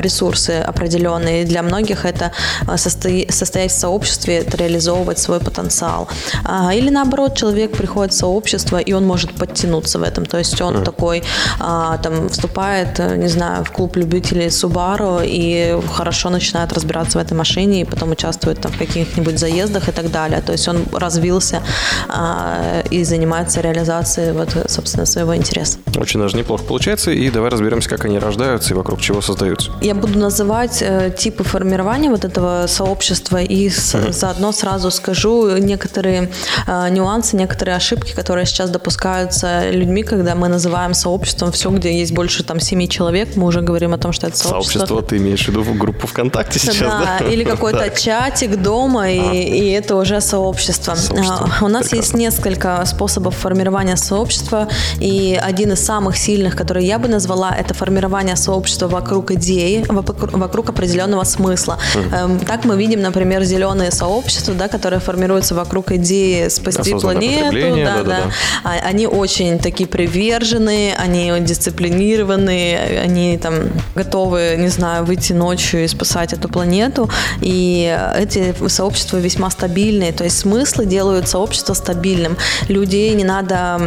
ресурсы 0.00 0.60
определенные. 0.66 1.44
Для 1.44 1.62
многих 1.62 2.04
это 2.04 2.32
состоять 2.76 3.70
в 3.70 3.78
сообществе, 3.78 4.38
это 4.38 4.56
реализовывать 4.56 5.18
свой 5.18 5.38
потенциал. 5.38 6.08
А, 6.44 6.74
или 6.74 6.90
наоборот, 6.90 7.36
человек 7.36 7.76
приходит 7.76 8.12
в 8.12 8.16
сообщество, 8.16 8.78
и 8.78 8.92
он 8.92 9.06
может 9.06 9.32
подтянуться 9.34 9.98
в 9.98 10.02
этом. 10.02 10.26
То 10.26 10.38
есть 10.38 10.60
он 10.60 10.76
mm. 10.76 10.84
такой, 10.84 11.22
а, 11.60 11.98
там, 11.98 12.28
вступает, 12.28 12.98
э, 12.98 13.16
не 13.16 13.28
знаю, 13.28 13.64
в 13.64 13.70
клуб 13.70 13.96
любителей 13.96 14.46
Subaru 14.46 15.22
и 15.24 15.78
хорошо 15.92 16.30
начинает 16.30 16.72
разбираться 16.72 17.18
в 17.18 17.22
этой 17.22 17.34
машине, 17.34 17.82
и 17.82 17.84
потом 17.84 18.10
участвует 18.10 18.60
там 18.60 18.72
в 18.72 18.78
каких-нибудь 18.78 19.38
заездах 19.38 19.88
и 19.88 19.92
так 19.92 20.10
далее. 20.10 20.40
То 20.40 20.52
есть 20.52 20.68
он 20.68 20.84
развился 20.92 21.62
а, 22.08 22.82
и 22.90 23.04
занимается 23.04 23.60
реализацией 23.60 24.32
вот, 24.32 24.56
собственно, 24.66 25.06
своего 25.06 25.36
интереса. 25.36 25.78
Очень 25.96 26.20
даже 26.20 26.36
неплохо 26.38 26.64
получается. 26.64 27.10
И 27.10 27.30
давай 27.30 27.50
разберемся, 27.50 27.88
как 27.88 28.04
они 28.04 28.18
рождаются 28.18 28.74
и 28.74 28.76
вокруг 28.76 29.00
чего 29.00 29.20
создаются. 29.20 29.72
Я 29.80 29.94
буду 29.94 30.18
называть 30.18 30.78
э, 30.80 31.14
типы 31.16 31.44
формирования 31.44 32.10
вот 32.10 32.24
этого 32.24 32.66
сообщества 32.66 33.42
и 33.42 33.68
с, 33.68 33.94
mm-hmm. 33.94 34.12
заодно 34.12 34.52
сразу 34.52 34.90
скажу 34.90 35.56
некоторые 35.58 36.30
э, 36.66 36.88
нюансы, 36.90 37.36
некоторые 37.36 37.76
ошибки, 37.76 38.12
которые 38.14 38.46
сейчас 38.46 38.70
допускаются 38.70 39.70
людьми, 39.70 40.02
когда 40.02 40.34
мы 40.34 40.48
называем 40.48 40.94
сообществом 40.94 41.52
все, 41.52 41.70
где 41.70 41.98
есть 41.98 42.12
больше 42.12 42.44
там 42.44 42.60
семи 42.60 42.88
человек, 42.88 43.36
мы 43.36 43.46
уже 43.46 43.60
говорим 43.60 43.94
о 43.94 43.98
том, 43.98 44.12
что 44.12 44.26
это 44.26 44.36
сообщество. 44.36 44.78
Сообщество 44.80 45.02
ты 45.02 45.16
имеешь 45.18 45.44
в 45.44 45.48
виду 45.48 45.62
в 45.62 45.76
группу 45.76 46.06
ВКонтакте 46.06 46.58
сейчас, 46.58 46.78
да? 46.78 47.18
да? 47.20 47.26
или 47.26 47.44
какой-то 47.44 47.90
чатик 47.90 48.56
дома, 48.56 49.10
и, 49.10 49.18
а. 49.18 49.32
и 49.32 49.70
это 49.70 49.96
уже 49.96 50.20
сообщество. 50.20 50.94
сообщество. 50.94 51.50
А, 51.60 51.64
у 51.64 51.68
нас 51.68 51.88
Прекрасно. 51.88 51.96
есть 51.96 52.14
несколько 52.14 52.84
способов 52.86 53.36
формирования 53.36 53.96
сообщества, 53.96 54.68
и 55.00 55.38
один 55.40 55.72
из 55.72 55.84
самых 55.84 56.16
сильных, 56.28 56.56
который 56.56 56.84
я 56.84 56.98
бы 56.98 57.08
назвала, 57.08 57.56
это 57.60 57.74
формирование 57.74 58.36
сообщества 58.36 58.88
вокруг 58.88 59.30
идеи, 59.30 59.84
вокруг, 59.88 60.32
вокруг 60.32 60.70
определенного 60.70 61.24
смысла. 61.24 61.78
Mm. 61.94 62.44
Так 62.46 62.64
мы 62.64 62.76
видим, 62.76 63.00
например, 63.00 63.44
зеленые 63.44 63.90
сообщества, 63.90 64.54
да, 64.54 64.68
которые 64.68 65.00
формируются 65.00 65.54
вокруг 65.54 65.92
идеи 65.92 66.48
спасти 66.48 66.94
планету. 66.94 67.56
Да, 67.84 67.94
да, 67.94 68.02
да. 68.02 68.20
да. 68.64 68.70
Они 68.90 69.06
очень 69.06 69.58
такие 69.58 69.88
приверженные, 69.88 70.94
они 71.04 71.32
дисциплинированные, 71.40 73.00
они 73.04 73.38
там 73.38 73.54
готовы, 73.94 74.56
не 74.58 74.68
знаю, 74.68 75.04
выйти 75.04 75.32
ночью 75.32 75.84
и 75.84 75.88
спасать 75.88 76.34
эту 76.34 76.48
планету. 76.48 77.08
И 77.40 77.98
эти 78.22 78.54
сообщества 78.68 79.16
весьма 79.16 79.50
стабильные, 79.50 80.12
то 80.12 80.24
есть 80.24 80.38
смыслы 80.38 80.84
делают 80.84 81.28
сообщество 81.28 81.74
стабильным. 81.74 82.36
Людей 82.68 83.14
не 83.14 83.24
надо 83.24 83.80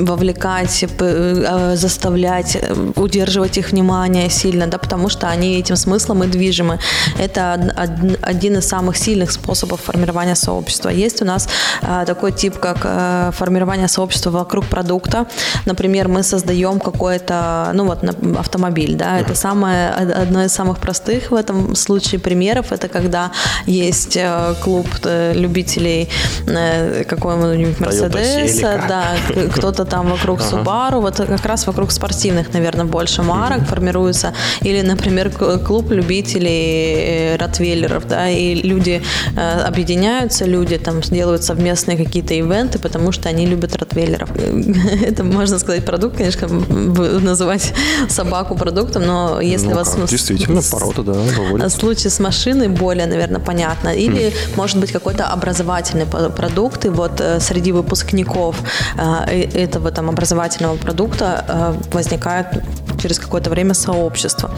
вовлекать, 0.00 0.84
э, 1.00 1.74
заставлять, 1.88 2.56
э, 2.56 2.74
удерживать 2.96 3.58
их 3.58 3.72
внимание 3.72 4.30
сильно, 4.30 4.66
да, 4.66 4.78
потому 4.78 5.08
что 5.08 5.28
они 5.28 5.58
этим 5.58 5.76
смыслом 5.76 6.24
и 6.24 6.26
движимы. 6.26 6.78
Это 7.18 7.54
один 8.22 8.58
из 8.58 8.68
самых 8.68 8.96
сильных 8.96 9.32
способов 9.32 9.80
формирования 9.80 10.36
сообщества. 10.36 10.90
Есть 10.90 11.22
у 11.22 11.24
нас 11.24 11.48
а, 11.82 12.04
такой 12.04 12.32
тип, 12.32 12.58
как 12.58 12.78
а, 12.84 13.30
формирование 13.32 13.88
сообщества 13.88 14.30
вокруг 14.30 14.64
продукта. 14.66 15.26
Например, 15.66 16.08
мы 16.08 16.22
создаем 16.22 16.80
какой-то, 16.80 17.70
ну 17.74 17.84
вот, 17.84 18.04
автомобиль, 18.38 18.96
да, 18.96 19.18
это 19.20 19.34
самое, 19.34 19.90
одно 19.90 20.44
из 20.44 20.52
самых 20.52 20.78
простых 20.78 21.30
в 21.30 21.34
этом 21.34 21.74
случае 21.74 22.20
примеров, 22.20 22.72
это 22.72 22.88
когда 22.88 23.30
есть 23.66 24.16
э, 24.16 24.54
клуб 24.62 24.86
э, 25.04 25.32
любителей 25.34 26.08
э, 26.46 27.04
какого-нибудь 27.04 27.80
Мерседеса, 27.80 28.80
да, 28.88 29.04
кто-то 29.54 29.84
там 29.84 30.10
вокруг 30.10 30.40
Subaru, 30.40 31.00
вот 31.00 31.16
как 31.16 31.46
раз 31.46 31.66
вокруг 31.66 31.77
спортивных, 31.90 32.52
наверное, 32.52 32.84
больше 32.84 33.22
марок 33.22 33.66
формируется, 33.66 34.34
или, 34.62 34.82
например, 34.82 35.30
клуб 35.30 35.90
любителей 35.90 37.36
ротвейлеров, 37.36 38.06
да, 38.06 38.28
и 38.28 38.54
люди 38.54 39.02
объединяются, 39.66 40.44
люди 40.44 40.78
там 40.78 41.00
делают 41.00 41.44
совместные 41.44 41.96
какие-то 41.96 42.34
ивенты, 42.34 42.78
потому 42.78 43.12
что 43.12 43.28
они 43.28 43.46
любят 43.46 43.76
ротвейлеров. 43.76 44.30
Это, 45.02 45.24
можно 45.24 45.58
сказать, 45.58 45.84
продукт, 45.84 46.16
конечно, 46.16 46.48
называть 46.48 47.72
собаку 48.08 48.54
продуктом, 48.54 49.06
но 49.06 49.40
если 49.40 49.68
ну, 49.68 49.74
вас... 49.74 49.94
Как? 49.94 50.08
Действительно, 50.08 50.62
порода, 50.70 51.02
да, 51.02 51.12
выводит. 51.12 51.72
Случай 51.72 52.08
с 52.08 52.20
машиной 52.20 52.68
более, 52.68 53.06
наверное, 53.06 53.40
понятно. 53.40 53.88
Или, 53.88 54.28
mm. 54.28 54.56
может 54.56 54.78
быть, 54.78 54.92
какой-то 54.92 55.24
образовательный 55.24 56.06
продукт, 56.06 56.84
и 56.84 56.88
вот 56.88 57.20
э, 57.20 57.40
среди 57.40 57.72
выпускников 57.72 58.56
э, 58.96 59.42
этого 59.54 59.90
там 59.90 60.08
образовательного 60.08 60.76
продукта 60.76 61.44
э, 61.48 61.67
возникает 61.92 62.46
через 63.00 63.18
какое-то 63.18 63.50
время 63.50 63.74
сообщество 63.74 64.50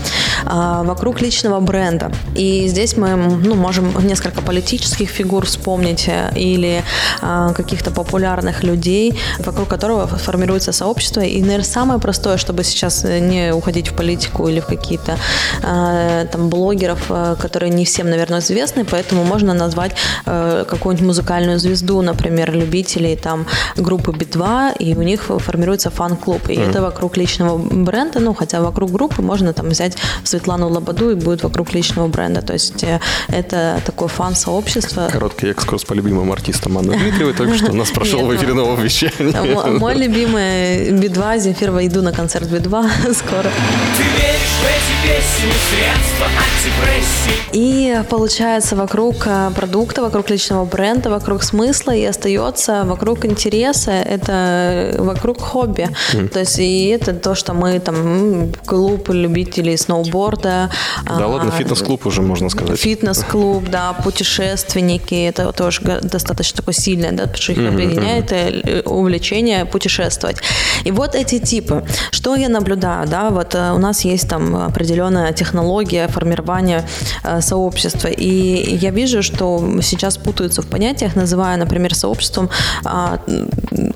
вокруг 0.44 1.20
личного 1.20 1.60
бренда. 1.60 2.10
И 2.34 2.68
здесь 2.68 2.96
мы 2.96 3.14
ну, 3.16 3.54
можем 3.54 3.92
несколько 4.06 4.40
политических 4.40 5.10
фигур 5.10 5.44
вспомнить 5.44 6.08
или 6.34 6.82
каких-то 7.20 7.90
популярных 7.90 8.62
людей, 8.62 9.18
вокруг 9.38 9.68
которого 9.68 10.06
формируется 10.06 10.72
сообщество. 10.72 11.20
И, 11.20 11.40
наверное, 11.42 11.64
самое 11.64 12.00
простое, 12.00 12.38
чтобы 12.38 12.64
сейчас 12.64 13.04
не 13.04 13.52
уходить 13.54 13.88
в 13.88 13.94
политику 13.94 14.48
или 14.48 14.60
в 14.60 14.66
какие-то 14.66 15.18
э, 15.62 16.26
там 16.32 16.48
блогеров, 16.48 17.06
э, 17.10 17.36
которые 17.38 17.70
не 17.70 17.84
всем, 17.84 18.10
наверное, 18.10 18.40
известны, 18.40 18.84
поэтому 18.84 19.24
можно 19.24 19.54
назвать 19.54 19.92
э, 20.26 20.64
какую-нибудь 20.68 21.06
музыкальную 21.06 21.58
звезду, 21.58 22.02
например, 22.02 22.52
любителей 22.52 23.16
там 23.16 23.46
группы 23.76 24.12
Би-2, 24.12 24.76
и 24.78 24.94
у 24.96 25.02
них 25.02 25.30
формируется 25.38 25.90
фан-клуб. 25.90 26.48
И 26.48 26.54
mm-hmm. 26.54 26.70
это 26.70 26.82
вокруг 27.00 27.16
личного 27.16 27.56
бренда, 27.56 28.20
ну, 28.20 28.34
хотя 28.34 28.60
вокруг 28.60 28.90
группы 28.90 29.22
можно 29.22 29.54
там 29.54 29.70
взять 29.70 29.96
Светлану 30.22 30.68
Лободу 30.68 31.10
и 31.10 31.14
будет 31.14 31.42
вокруг 31.42 31.72
личного 31.72 32.08
бренда. 32.08 32.42
То 32.42 32.52
есть 32.52 32.84
это 33.28 33.80
такое 33.86 34.08
фан-сообщество. 34.08 35.08
Короткий 35.10 35.48
экскурс 35.48 35.84
по 35.84 35.94
любимым 35.94 36.30
артистам 36.30 36.76
Анны 36.76 36.98
Дмитриевой 36.98 37.32
только 37.32 37.56
что 37.56 37.70
у 37.70 37.74
нас 37.74 37.90
прошел 37.94 38.26
в 38.26 38.36
эфире 38.36 38.52
нового 38.52 38.78
вещания. 38.78 39.78
Мой 39.78 39.94
любимый 39.94 40.90
Би-2, 40.90 41.38
Земфирова, 41.38 41.86
иду 41.86 42.02
на 42.02 42.12
концерт 42.12 42.48
Би-2 42.48 43.14
скоро. 43.14 43.50
Ты 43.96 44.02
веришь 44.02 44.56
в 44.60 44.66
эти 44.66 44.90
песни, 45.08 45.50
средства 45.70 46.26
антипрессии. 46.26 47.20
И 47.52 48.02
получается 48.10 48.76
вокруг 48.76 49.26
э, 49.26 49.50
продукта, 49.56 50.02
вокруг 50.02 50.30
личного 50.30 50.64
бренда, 50.64 51.10
вокруг 51.10 51.42
смысла 51.42 51.92
и 51.92 52.04
остается 52.04 52.84
вокруг 52.84 53.24
интереса, 53.24 53.92
это 53.92 54.96
вокруг 54.98 55.40
хобби. 55.40 55.88
Mm. 56.12 56.28
То 56.28 56.40
есть 56.40 56.58
и 56.58 56.89
это 56.90 57.12
то, 57.12 57.34
что 57.34 57.54
мы 57.54 57.78
там 57.80 58.52
клуб 58.66 59.08
любителей 59.10 59.76
сноуборда. 59.76 60.70
Да 61.04 61.24
а, 61.24 61.26
ладно, 61.26 61.50
фитнес-клуб 61.50 62.06
уже 62.06 62.22
можно 62.22 62.50
сказать. 62.50 62.78
Фитнес-клуб, 62.78 63.64
да, 63.68 63.92
путешественники, 63.92 65.14
это 65.14 65.52
тоже 65.52 65.80
достаточно 66.02 66.56
такое 66.56 66.74
сильное, 66.74 67.12
да, 67.12 67.22
потому 67.22 67.42
что 67.42 67.52
их 67.52 67.58
mm-hmm. 67.58 67.74
объединяет 67.74 68.32
э, 68.32 68.82
увлечение 68.84 69.64
путешествовать. 69.64 70.36
И 70.84 70.90
вот 70.90 71.14
эти 71.14 71.38
типы. 71.38 71.84
Что 72.10 72.36
я 72.36 72.48
наблюдаю, 72.48 73.08
да, 73.08 73.30
вот 73.30 73.54
э, 73.54 73.72
у 73.72 73.78
нас 73.78 74.04
есть 74.04 74.28
там 74.28 74.56
определенная 74.56 75.32
технология 75.32 76.08
формирования 76.08 76.86
э, 77.24 77.40
сообщества, 77.40 78.08
и 78.08 78.76
я 78.76 78.90
вижу, 78.90 79.22
что 79.22 79.80
сейчас 79.82 80.16
путаются 80.16 80.62
в 80.62 80.66
понятиях, 80.66 81.16
называя, 81.16 81.56
например, 81.56 81.94
сообществом 81.94 82.50
а, 82.84 83.18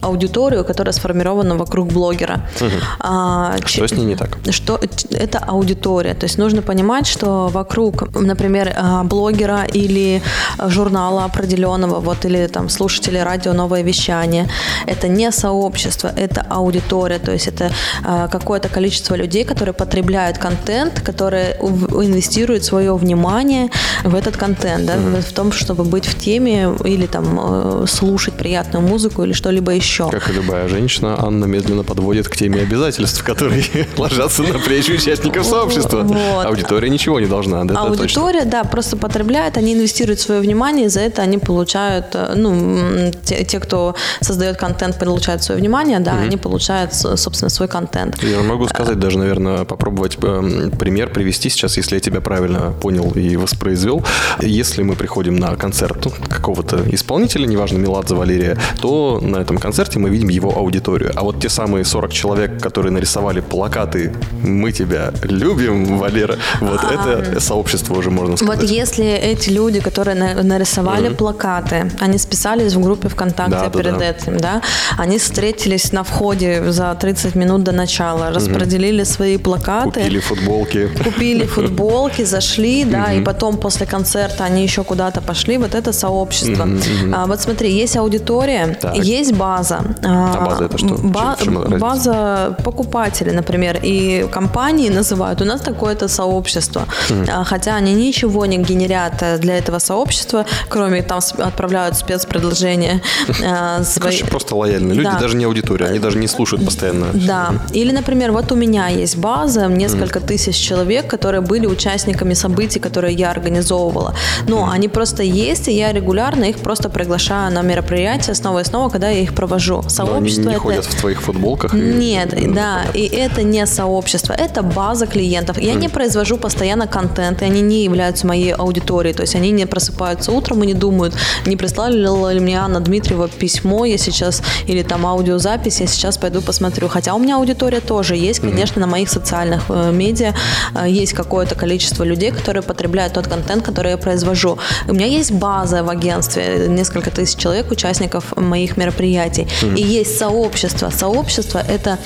аудиторию, 0.01 0.65
которая 0.65 0.93
сформирована 0.93 1.57
вокруг 1.57 1.93
блогера. 1.93 2.49
Угу. 2.61 2.71
А, 3.01 3.57
что 3.65 3.87
с 3.87 3.93
ней 3.93 4.05
не 4.05 4.17
так? 4.17 4.39
Что 4.51 4.81
это 5.11 5.39
аудитория. 5.39 6.15
То 6.15 6.25
есть 6.25 6.39
нужно 6.39 6.63
понимать, 6.63 7.07
что 7.07 7.49
вокруг, 7.49 8.15
например, 8.15 8.75
а, 8.77 9.05
блогера 9.05 9.65
или 9.65 10.23
журнала 10.59 11.25
определенного, 11.25 12.01
вот 12.01 12.25
или 12.25 12.47
там 12.47 12.69
слушатели 12.69 13.19
радио 13.19 13.53
«Новое 13.53 13.83
вещание», 13.83 14.49
это 14.87 15.09
не 15.09 15.31
сообщество, 15.33 16.13
это 16.17 16.47
аудитория. 16.49 17.19
То 17.19 17.33
есть 17.33 17.49
это 17.49 17.71
а, 18.05 18.29
какое-то 18.29 18.69
количество 18.69 19.15
людей, 19.15 19.45
которые 19.45 19.75
потребляют 19.75 20.39
контент, 20.39 21.01
которые 21.01 21.57
инвестируют 21.61 22.65
свое 22.65 22.95
внимание 22.97 23.71
в 24.03 24.15
этот 24.15 24.37
контент, 24.37 24.87
да, 24.87 24.97
mm-hmm. 24.97 25.23
в 25.23 25.33
том, 25.33 25.53
чтобы 25.53 25.85
быть 25.85 26.07
в 26.07 26.19
теме 26.19 26.75
или 26.85 27.07
там 27.07 27.39
э, 27.41 27.87
слушать 27.89 28.35
приятную 28.35 28.87
музыку 28.87 29.25
или 29.25 29.33
что-либо 29.33 29.73
еще. 29.73 30.11
Как 30.11 30.31
и 30.31 30.33
любая 30.33 30.69
женщина, 30.69 31.17
Анна 31.19 31.47
медленно 31.47 31.85
подводит 31.85 32.29
к 32.29 32.37
теме 32.37 32.63
обязательств, 32.75 33.23
которые 33.23 33.65
ложатся 33.97 34.43
на 34.43 34.59
плечи 34.59 34.93
участников 34.93 35.47
сообщества. 35.47 36.03
Вот. 36.03 36.47
Аудитория 36.47 36.91
ничего 36.91 37.21
не 37.21 37.27
должна, 37.27 37.65
да? 37.65 37.81
Аудитория, 37.81 38.45
да, 38.45 38.65
просто 38.65 38.97
потребляет, 38.97 39.57
они 39.57 39.75
инвестируют 39.75 40.21
свое 40.21 40.41
внимание, 40.41 40.87
и 40.87 40.89
за 40.89 41.01
это 41.01 41.23
они 41.23 41.39
получают, 41.39 42.07
э, 42.15 42.35
ну, 42.37 43.13
те, 43.25 43.45
те 43.45 43.61
кто 43.61 43.95
создает 44.21 44.57
контент, 44.57 44.99
получают 44.99 45.43
свое 45.43 45.61
внимание, 45.61 46.01
да, 46.01 46.15
угу. 46.15 46.23
они 46.23 46.37
получают, 46.37 46.95
собственно, 46.95 47.49
свой 47.49 47.69
контент. 47.69 48.23
Я 48.23 48.43
могу 48.43 48.67
сказать, 48.69 48.99
даже, 48.99 49.19
наверное, 49.19 49.65
попробовать 49.65 50.19
э, 50.21 50.71
пример 50.79 51.11
привести 51.11 51.49
сейчас, 51.49 51.77
если 51.77 51.95
я 51.95 52.01
тебя 52.01 52.21
правильно 52.21 52.73
понял 52.81 53.13
и 53.13 53.37
воспроизвел. 53.37 54.05
Если 54.41 54.83
мы 54.83 54.97
приходим 54.97 55.37
на 55.37 55.55
концерт 55.57 56.07
какого-то 56.29 56.83
исполнителя, 56.91 57.47
неважно, 57.47 57.79
Меладзе, 57.79 58.15
Валерия, 58.15 58.59
то 58.81 59.21
на 59.23 59.37
этом 59.37 59.59
концерте 59.59 59.99
мы 59.99 60.11
видим 60.11 60.29
его 60.29 60.57
аудиторию. 60.57 61.13
А 61.15 61.23
вот 61.23 61.41
те 61.41 61.49
самые 61.49 61.85
40 61.85 62.13
человек, 62.13 62.54
которые 62.61 62.93
нарисовали 62.93 63.41
плакаты 63.41 64.13
«Мы 64.43 64.73
тебя 64.73 65.13
любим, 65.23 65.99
Валера», 65.99 66.37
вот 66.61 66.81
а, 66.83 67.21
это 67.21 67.41
сообщество 67.41 67.95
уже 67.95 68.11
можно 68.11 68.37
сказать. 68.37 68.61
Вот 68.61 68.69
если 68.69 69.07
эти 69.07 69.51
люди, 69.51 69.81
которые 69.81 70.15
нарисовали 70.43 71.11
mm-hmm. 71.11 71.17
плакаты, 71.17 71.91
они 72.01 72.19
списались 72.19 72.75
в 72.75 72.81
группе 72.81 73.09
ВКонтакте 73.09 73.51
да, 73.51 73.71
перед 73.71 73.99
да, 73.99 74.05
этим, 74.05 74.37
да, 74.39 74.63
они 74.99 75.19
встретились 75.19 75.93
на 75.93 76.03
входе 76.03 76.73
за 76.73 76.95
30 76.95 77.35
минут 77.35 77.63
до 77.63 77.73
начала, 77.73 78.31
распределили 78.31 79.03
mm-hmm. 79.03 79.15
свои 79.15 79.39
плакаты. 79.39 80.01
Купили 80.01 80.21
футболки. 80.21 80.89
Купили 81.05 81.47
футболки, 81.47 82.25
зашли, 82.25 82.85
да, 82.85 83.13
и 83.13 83.23
потом 83.23 83.57
после 83.57 83.87
концерта 83.87 84.45
они 84.45 84.63
еще 84.63 84.85
куда-то 84.85 85.21
пошли, 85.21 85.59
вот 85.59 85.75
это 85.75 85.93
сообщество. 85.93 86.69
А, 87.13 87.27
вот 87.27 87.41
смотри, 87.41 87.73
есть 87.73 87.97
аудитория, 87.97 88.77
так. 88.81 88.97
есть 88.97 89.33
база. 89.33 89.81
А, 90.05 90.35
а 90.39 90.45
база 90.45 90.65
это 90.65 90.79
что? 90.79 90.95
Ба- 90.95 91.37
база 91.79 92.44
покупателей, 92.51 93.33
например, 93.33 93.79
и 93.83 94.27
компании 94.31 94.91
называют. 94.91 95.41
У 95.41 95.45
нас 95.45 95.61
такое-то 95.61 96.09
сообщество. 96.09 96.87
Mm. 97.09 97.45
Хотя 97.45 97.77
они 97.77 97.95
ничего 97.95 98.47
не 98.47 98.59
генерят 98.59 99.23
э, 99.23 99.39
для 99.39 99.59
этого 99.59 99.79
сообщества, 99.79 100.47
кроме 100.69 101.03
там 101.03 101.21
отправляют 101.39 101.97
спецпредложения. 101.97 103.01
Э, 103.43 103.85
свои... 103.85 104.23
Просто 104.23 104.57
лояльные 104.57 104.95
люди, 104.95 105.11
да. 105.11 105.19
даже 105.19 105.37
не 105.37 105.45
аудитория, 105.45 105.87
они 105.87 105.99
даже 105.99 106.19
не 106.19 106.29
слушают 106.29 106.65
постоянно. 106.65 107.07
Да. 107.15 107.55
Или, 107.73 107.93
например, 107.93 108.33
вот 108.33 108.53
у 108.53 108.57
меня 108.57 108.89
есть 108.89 109.17
база, 109.17 109.67
несколько 109.67 110.21
тысяч 110.21 110.57
человек, 110.57 111.07
которые 111.07 111.41
были 111.41 111.67
участниками 111.67 112.35
событий, 112.35 112.81
которые 112.81 113.15
я 113.15 113.31
организовывала. 113.31 114.15
Но 114.49 114.69
они 114.71 114.89
просто 114.89 115.23
есть, 115.23 115.69
и 115.69 115.73
я 115.73 115.93
регулярно 115.93 116.45
их 116.45 116.59
просто 116.59 116.89
приглашаю 116.89 117.53
на 117.53 117.63
мероприятия 117.63 118.35
снова 118.35 118.61
и 118.61 118.65
снова, 118.65 118.89
когда 118.89 119.09
я 119.09 119.21
их 119.21 119.35
провожу. 119.35 119.83
Сообщество 119.89 120.43
они 120.43 120.49
не 120.49 120.55
это... 120.55 120.61
ходят 120.61 120.85
в 120.85 121.01
твоих 121.01 121.23
футболках? 121.23 121.73
Нет. 121.73 122.34
Да, 122.35 122.85
и 122.95 123.07
это 123.07 123.43
не 123.43 123.67
сообщество, 123.67 124.33
это 124.33 124.63
база 124.63 125.07
клиентов. 125.07 125.59
Я 125.59 125.75
mm. 125.75 125.79
не 125.79 125.89
произвожу 125.89 126.37
постоянно 126.37 126.87
контент, 126.87 127.43
и 127.43 127.45
они 127.45 127.61
не 127.61 127.85
являются 127.85 128.27
моей 128.27 128.53
аудиторией, 128.53 129.15
то 129.15 129.23
есть 129.23 129.35
они 129.35 129.51
не 129.51 129.67
просыпаются 129.67 130.33
утром 130.33 130.63
и 130.65 130.67
не 130.67 130.75
думают, 130.75 131.15
не 131.47 131.57
прислали 131.57 131.97
ли 131.97 132.41
мне 132.41 132.59
Анна 132.59 132.81
Дмитриева 132.81 133.29
письмо, 133.29 133.85
я 133.85 133.99
сейчас, 133.99 134.43
или 134.67 134.83
там 134.83 135.07
аудиозапись, 135.07 135.81
я 135.81 135.87
сейчас 135.87 136.19
пойду 136.19 136.41
посмотрю. 136.41 136.89
Хотя 136.89 137.15
у 137.15 137.19
меня 137.19 137.37
аудитория 137.37 137.81
тоже 137.81 138.17
есть, 138.17 138.41
конечно, 138.41 138.79
mm. 138.79 138.83
на 138.83 138.87
моих 138.87 139.09
социальных 139.09 139.65
э, 139.69 139.93
медиа 139.93 140.35
э, 140.75 140.89
есть 140.89 141.13
какое-то 141.13 141.55
количество 141.55 142.05
людей, 142.05 142.31
которые 142.31 142.63
потребляют 142.63 143.15
тот 143.15 143.27
контент, 143.27 143.65
который 143.65 143.93
я 143.93 143.97
произвожу. 143.97 144.59
У 144.89 144.93
меня 144.93 145.07
есть 145.07 145.33
база 145.33 145.83
в 145.83 145.91
агентстве, 145.91 146.67
несколько 146.69 147.11
тысяч 147.11 147.37
человек, 147.37 147.71
участников 147.71 148.37
моих 148.37 148.77
мероприятий. 148.77 149.47
Mm. 149.63 149.79
И 149.79 149.83
есть 149.83 150.19
сообщество. 150.19 150.91
Сообщество– 150.91 151.59
это, 151.69 151.99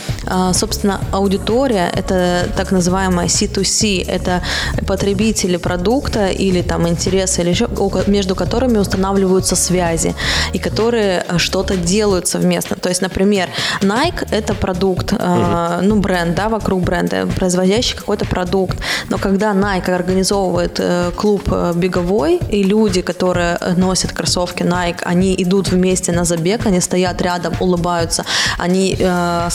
собственно, 0.53 1.01
аудитория, 1.13 1.91
это 1.95 2.49
так 2.57 2.73
называемая 2.73 3.27
C2C, 3.27 4.05
это 4.07 4.43
потребители 4.87 5.57
продукта 5.57 6.29
или 6.29 6.63
там 6.63 6.89
интересы, 6.89 7.43
или 7.43 7.51
еще, 7.51 7.69
между 8.07 8.35
которыми 8.35 8.79
устанавливаются 8.79 9.57
связи, 9.57 10.15
и 10.53 10.59
которые 10.59 11.25
а, 11.29 11.39
что-то 11.39 11.77
делают 11.77 12.29
совместно. 12.29 12.77
То 12.77 12.89
есть, 12.89 13.03
например, 13.03 13.49
Nike– 13.81 14.27
это 14.31 14.55
продукт, 14.55 15.13
mm. 15.13 15.81
ну, 15.83 15.97
бренд, 16.01 16.35
да, 16.35 16.49
вокруг 16.49 16.83
бренда, 16.83 17.27
производящий 17.27 17.97
какой-то 17.97 18.25
продукт. 18.25 18.79
Но 19.11 19.19
когда 19.19 19.53
Nike 19.53 19.91
организовывает 19.91 20.81
э, 20.81 21.11
клуб 21.17 21.43
э, 21.51 21.73
беговой, 21.75 22.41
и 22.51 22.63
люди, 22.63 23.03
которые 23.03 23.59
носят 23.77 24.13
кроссовки 24.13 24.63
Nike, 24.63 25.01
они 25.03 25.35
идут 25.39 25.69
вместе 25.69 26.13
на 26.13 26.25
забег, 26.25 26.67
они 26.67 26.81
стоят 26.81 27.23
рядом, 27.23 27.55
улыбаются, 27.61 28.25
они 28.59 28.97
э, 28.99 29.49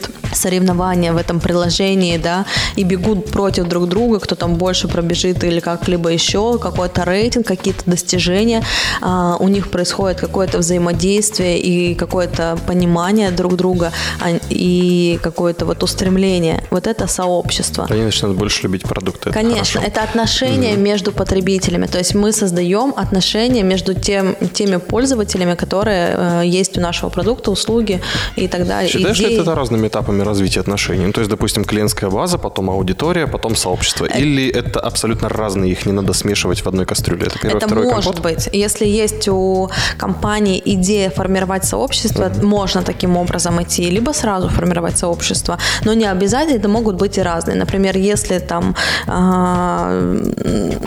создают 0.00 0.20
соревнования 0.32 1.12
в 1.12 1.16
этом 1.16 1.40
приложении, 1.40 2.18
да, 2.18 2.44
и 2.76 2.84
бегут 2.84 3.30
против 3.30 3.68
друг 3.68 3.88
друга, 3.88 4.18
кто 4.18 4.34
там 4.34 4.54
больше 4.54 4.88
пробежит 4.88 5.44
или 5.44 5.60
как-либо 5.60 6.10
еще, 6.10 6.58
какой-то 6.58 7.04
рейтинг, 7.04 7.46
какие-то 7.46 7.82
достижения, 7.86 8.62
э, 9.02 9.36
у 9.40 9.48
них 9.48 9.70
происходит 9.70 10.20
какое-то 10.20 10.58
взаимодействие 10.58 11.58
и 11.58 11.94
какое-то 11.94 12.58
понимание 12.66 13.30
друг 13.30 13.56
друга 13.56 13.92
а, 14.20 14.38
и 14.50 15.18
какое-то 15.22 15.66
вот 15.66 15.82
устремление. 15.82 16.62
Вот 16.70 16.86
это 16.86 17.06
сообщество. 17.08 17.86
Они 17.90 18.02
начинают 18.02 18.38
больше 18.38 18.62
любить 18.62 18.82
продукты. 18.82 19.30
Конечно, 19.32 19.80
это, 19.80 19.88
это 19.88 20.02
отношения 20.02 20.74
mm-hmm. 20.74 20.90
между 20.90 21.12
потребителями. 21.12 21.86
То 21.86 21.98
есть 21.98 22.14
мы 22.14 22.32
создаем 22.32 22.92
отношения 22.96 23.62
между 23.62 23.94
тем, 23.94 24.36
теми 24.52 24.78
пользователями, 24.78 25.54
которые 25.54 26.14
э, 26.16 26.42
есть 26.60 26.78
у 26.78 26.80
нашего 26.80 27.10
продукта, 27.10 27.50
услуги 27.50 28.00
и 28.36 28.48
так 28.48 28.66
далее. 28.66 28.90
Считаешь 28.90 29.18
ли 29.18 29.36
это 29.36 29.54
разными 29.54 29.89
этапами 29.90 30.22
развития 30.22 30.60
отношений? 30.60 31.06
Ну, 31.06 31.12
то 31.12 31.20
есть, 31.20 31.30
допустим, 31.30 31.64
клиентская 31.64 32.10
база, 32.10 32.38
потом 32.38 32.70
аудитория, 32.70 33.26
потом 33.26 33.56
сообщество. 33.56 34.06
Это... 34.06 34.18
Или 34.18 34.48
это 34.48 34.80
абсолютно 34.80 35.28
разные, 35.28 35.72
их 35.72 35.86
не 35.86 35.92
надо 35.92 36.12
смешивать 36.12 36.64
в 36.64 36.68
одной 36.68 36.86
кастрюле? 36.86 37.26
Это 37.26 37.38
первый, 37.38 37.56
это 37.56 37.66
второй 37.66 37.84
может 37.84 38.04
компот? 38.04 38.22
быть. 38.22 38.48
Если 38.52 38.86
есть 38.86 39.28
у 39.28 39.70
компании 39.98 40.62
идея 40.64 41.10
формировать 41.10 41.64
сообщество, 41.64 42.24
mm-hmm. 42.24 42.44
можно 42.44 42.82
таким 42.82 43.16
образом 43.16 43.60
идти, 43.62 43.90
либо 43.90 44.12
сразу 44.12 44.48
формировать 44.48 44.98
сообщество, 44.98 45.58
но 45.84 45.94
не 45.94 46.06
обязательно, 46.06 46.58
это 46.58 46.68
могут 46.68 46.96
быть 46.96 47.18
и 47.18 47.22
разные. 47.22 47.56
Например, 47.56 47.96
если 47.96 48.38
там, 48.38 48.74
э, 49.06 50.32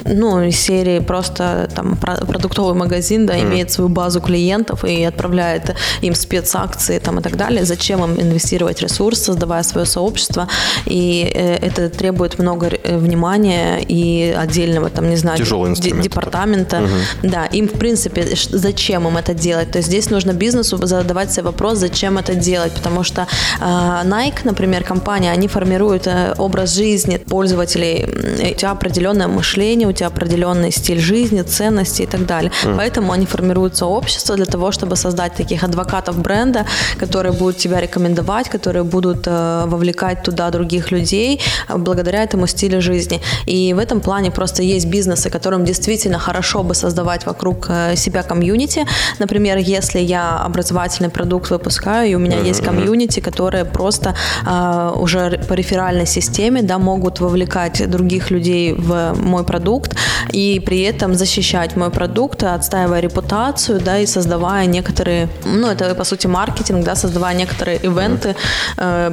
ну, 0.06 0.52
серии 0.52 1.00
просто 1.00 1.70
там 1.76 1.98
продуктовый 1.98 2.76
магазин, 2.76 3.26
да, 3.26 3.34
mm-hmm. 3.34 3.44
имеет 3.44 3.72
свою 3.72 3.90
базу 3.90 4.22
клиентов 4.22 4.86
и 4.86 5.04
отправляет 5.04 5.76
им 6.02 6.16
спецакции 6.16 7.00
там 7.00 7.20
и 7.20 7.22
так 7.22 7.36
далее, 7.36 7.66
зачем 7.66 8.04
им 8.04 8.20
инвестировать 8.22 8.82
ресурс, 8.94 9.20
создавая 9.20 9.64
свое 9.64 9.86
сообщество, 9.86 10.48
и 10.86 11.32
э, 11.34 11.56
это 11.56 11.90
требует 11.90 12.40
много 12.40 12.68
э, 12.68 12.98
внимания 12.98 13.80
и 13.80 14.36
отдельного 14.38 14.90
там, 14.90 15.10
не 15.10 15.18
знаю, 15.18 15.38
департамента. 16.04 16.78
Угу. 16.78 17.30
Да, 17.32 17.46
им, 17.46 17.68
в 17.68 17.72
принципе, 17.72 18.28
зачем 18.52 19.08
им 19.08 19.18
это 19.18 19.34
делать? 19.34 19.72
То 19.72 19.80
есть 19.80 19.90
здесь 19.90 20.12
нужно 20.12 20.34
бизнесу 20.34 20.78
задавать 20.86 21.32
себе 21.32 21.44
вопрос, 21.44 21.78
зачем 21.80 22.18
это 22.18 22.36
делать, 22.36 22.72
потому 22.74 23.04
что 23.04 23.22
э, 23.22 23.64
Nike, 23.64 24.44
например, 24.44 24.84
компания, 24.84 25.32
они 25.32 25.48
формируют 25.48 26.08
э, 26.08 26.36
образ 26.38 26.76
жизни 26.76 27.18
пользователей, 27.18 28.06
у 28.52 28.56
тебя 28.56 28.72
определенное 28.72 29.28
мышление, 29.28 29.88
у 29.88 29.92
тебя 29.92 30.08
определенный 30.08 30.72
стиль 30.72 31.00
жизни, 31.00 31.42
ценности 31.42 32.04
и 32.04 32.06
так 32.06 32.26
далее. 32.26 32.52
Mm. 32.64 32.76
Поэтому 32.78 33.12
они 33.12 33.26
формируют 33.26 33.78
сообщество 33.78 34.36
для 34.36 34.46
того, 34.46 34.72
чтобы 34.72 34.96
создать 34.96 35.34
таких 35.34 35.64
адвокатов 35.64 36.18
бренда, 36.18 36.66
которые 37.00 37.34
будут 37.34 37.58
тебя 37.58 37.82
рекомендовать, 37.82 38.50
которые 38.50 38.83
будут 38.84 39.28
э, 39.28 39.64
вовлекать 39.68 40.24
туда 40.24 40.50
других 40.50 40.92
людей 40.92 41.42
э, 41.70 41.78
благодаря 41.78 42.24
этому 42.24 42.48
стилю 42.48 42.82
жизни. 42.82 43.22
И 43.46 43.74
в 43.74 43.80
этом 43.80 44.02
плане 44.02 44.32
просто 44.32 44.64
есть 44.64 44.88
бизнесы, 44.88 45.30
которым 45.30 45.66
действительно 45.66 46.20
хорошо 46.20 46.64
бы 46.64 46.76
создавать 46.76 47.26
вокруг 47.26 47.68
э, 47.70 47.96
себя 47.96 48.24
комьюнити. 48.24 48.86
Например, 49.20 49.58
если 49.58 50.00
я 50.00 50.38
образовательный 50.46 51.10
продукт 51.10 51.52
выпускаю, 51.52 52.12
и 52.12 52.16
у 52.16 52.20
меня 52.20 52.40
есть 52.40 52.62
комьюнити, 52.62 53.20
которые 53.20 53.66
просто 53.66 54.16
уже 54.96 55.44
по 55.48 55.54
реферальной 55.54 56.06
системе 56.06 56.62
да, 56.62 56.78
могут 56.78 57.20
вовлекать 57.20 57.90
других 57.90 58.32
людей 58.32 58.74
в 58.74 59.14
мой 59.18 59.44
продукт 59.44 59.96
и 60.32 60.62
при 60.66 60.82
этом 60.82 61.16
защищать 61.16 61.76
мой 61.76 61.90
продукт, 61.90 62.44
отстаивая 62.44 63.02
репутацию, 63.02 63.80
да, 63.80 64.00
и 64.00 64.06
создавая 64.06 64.66
некоторые, 64.66 65.28
ну, 65.46 65.68
это 65.68 65.96
по 65.96 66.04
сути 66.04 66.28
маркетинг, 66.28 66.86
да, 66.86 66.96
создавая 66.96 67.36
некоторые 67.36 67.78
ивенты, 67.78 68.36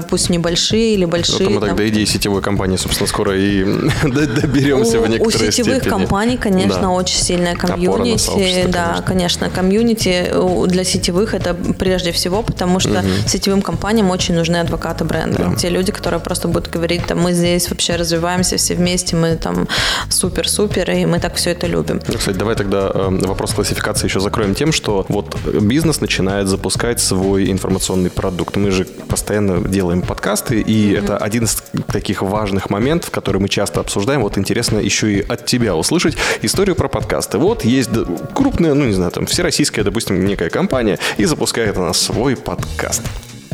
пусть 0.08 0.30
небольшие 0.30 0.94
или 0.94 1.04
большие. 1.04 1.48
Вот 1.48 1.60
мы 1.60 1.66
тогда 1.68 1.88
идеи 1.88 2.04
сетевой 2.04 2.42
компании, 2.42 2.76
собственно, 2.76 3.06
скоро 3.08 3.36
и 3.36 3.64
доберемся 4.02 5.00
у, 5.00 5.04
в 5.04 5.08
некоторой 5.08 5.48
у 5.48 5.50
сетевых 5.52 5.76
степени. 5.76 5.90
компаний, 5.90 6.36
конечно, 6.36 6.80
Да. 6.80 6.88
очень 6.90 7.18
сильная 7.20 7.54
комьюнити. 7.54 8.66
да, 8.68 9.02
конечно. 9.06 9.50
комьюнити 9.50 10.32
для 10.66 10.84
сетевых 10.84 11.34
это 11.34 11.54
прежде 11.54 12.12
всего, 12.12 12.42
потому 12.42 12.80
что 12.80 13.04
сетевым 13.26 13.62
компаниям 13.62 14.10
очень 14.10 14.34
нужны 14.34 14.56
адвокаты 14.56 15.04
бренда. 15.04 15.38
Да. 15.50 15.54
Те 15.56 15.68
люди, 15.70 15.92
которые 15.92 16.20
просто 16.20 16.48
будут 16.48 16.68
говорить, 16.70 17.06
там, 17.06 17.18
мы 17.20 17.32
здесь 17.32 17.70
вообще 17.70 17.96
развиваемся 17.96 18.56
все 18.56 18.74
вместе, 18.74 19.16
мы 19.16 19.36
там 19.36 19.68
супер-супер, 20.08 20.90
и 20.90 21.06
мы 21.06 21.18
так 21.20 21.34
все 21.36 21.50
это 21.50 21.66
любим. 21.66 22.00
Ну, 22.06 22.14
Кстати, 22.18 22.36
давай 22.36 22.56
тогда 22.56 22.90
э, 22.92 23.18
вопрос 23.26 23.52
классификации 23.54 24.06
еще 24.06 24.20
закроем 24.20 24.54
тем, 24.54 24.72
что 24.72 25.06
вот 25.08 25.36
бизнес 25.60 26.00
начинает 26.00 26.48
запускать 26.48 27.00
свой 27.00 27.50
информационный 27.50 28.10
продукт. 28.10 28.56
Мы 28.56 28.70
же 28.70 28.84
постоянно 28.84 29.39
делаем 29.40 30.03
подкасты, 30.03 30.61
и 30.61 30.92
это 30.92 31.16
один 31.16 31.44
из 31.44 31.62
таких 31.92 32.22
важных 32.22 32.70
моментов, 32.70 33.11
который 33.11 33.40
мы 33.40 33.48
часто 33.48 33.81
обсуждаем. 33.81 34.22
Вот 34.22 34.38
интересно 34.38 34.79
еще 34.79 35.12
и 35.12 35.20
от 35.20 35.46
тебя 35.46 35.76
услышать 35.76 36.16
историю 36.42 36.76
про 36.76 36.88
подкасты. 36.88 37.38
Вот 37.38 37.64
есть 37.64 37.90
крупная, 38.35 38.74
ну 38.74 38.87
не 38.87 38.92
знаю, 38.92 39.11
там 39.11 39.26
всероссийская, 39.26 39.85
допустим, 39.85 40.24
некая 40.24 40.50
компания, 40.50 40.98
и 41.16 41.24
запускает 41.24 41.76
она 41.76 41.92
свой 41.92 42.37
подкаст. 42.37 43.03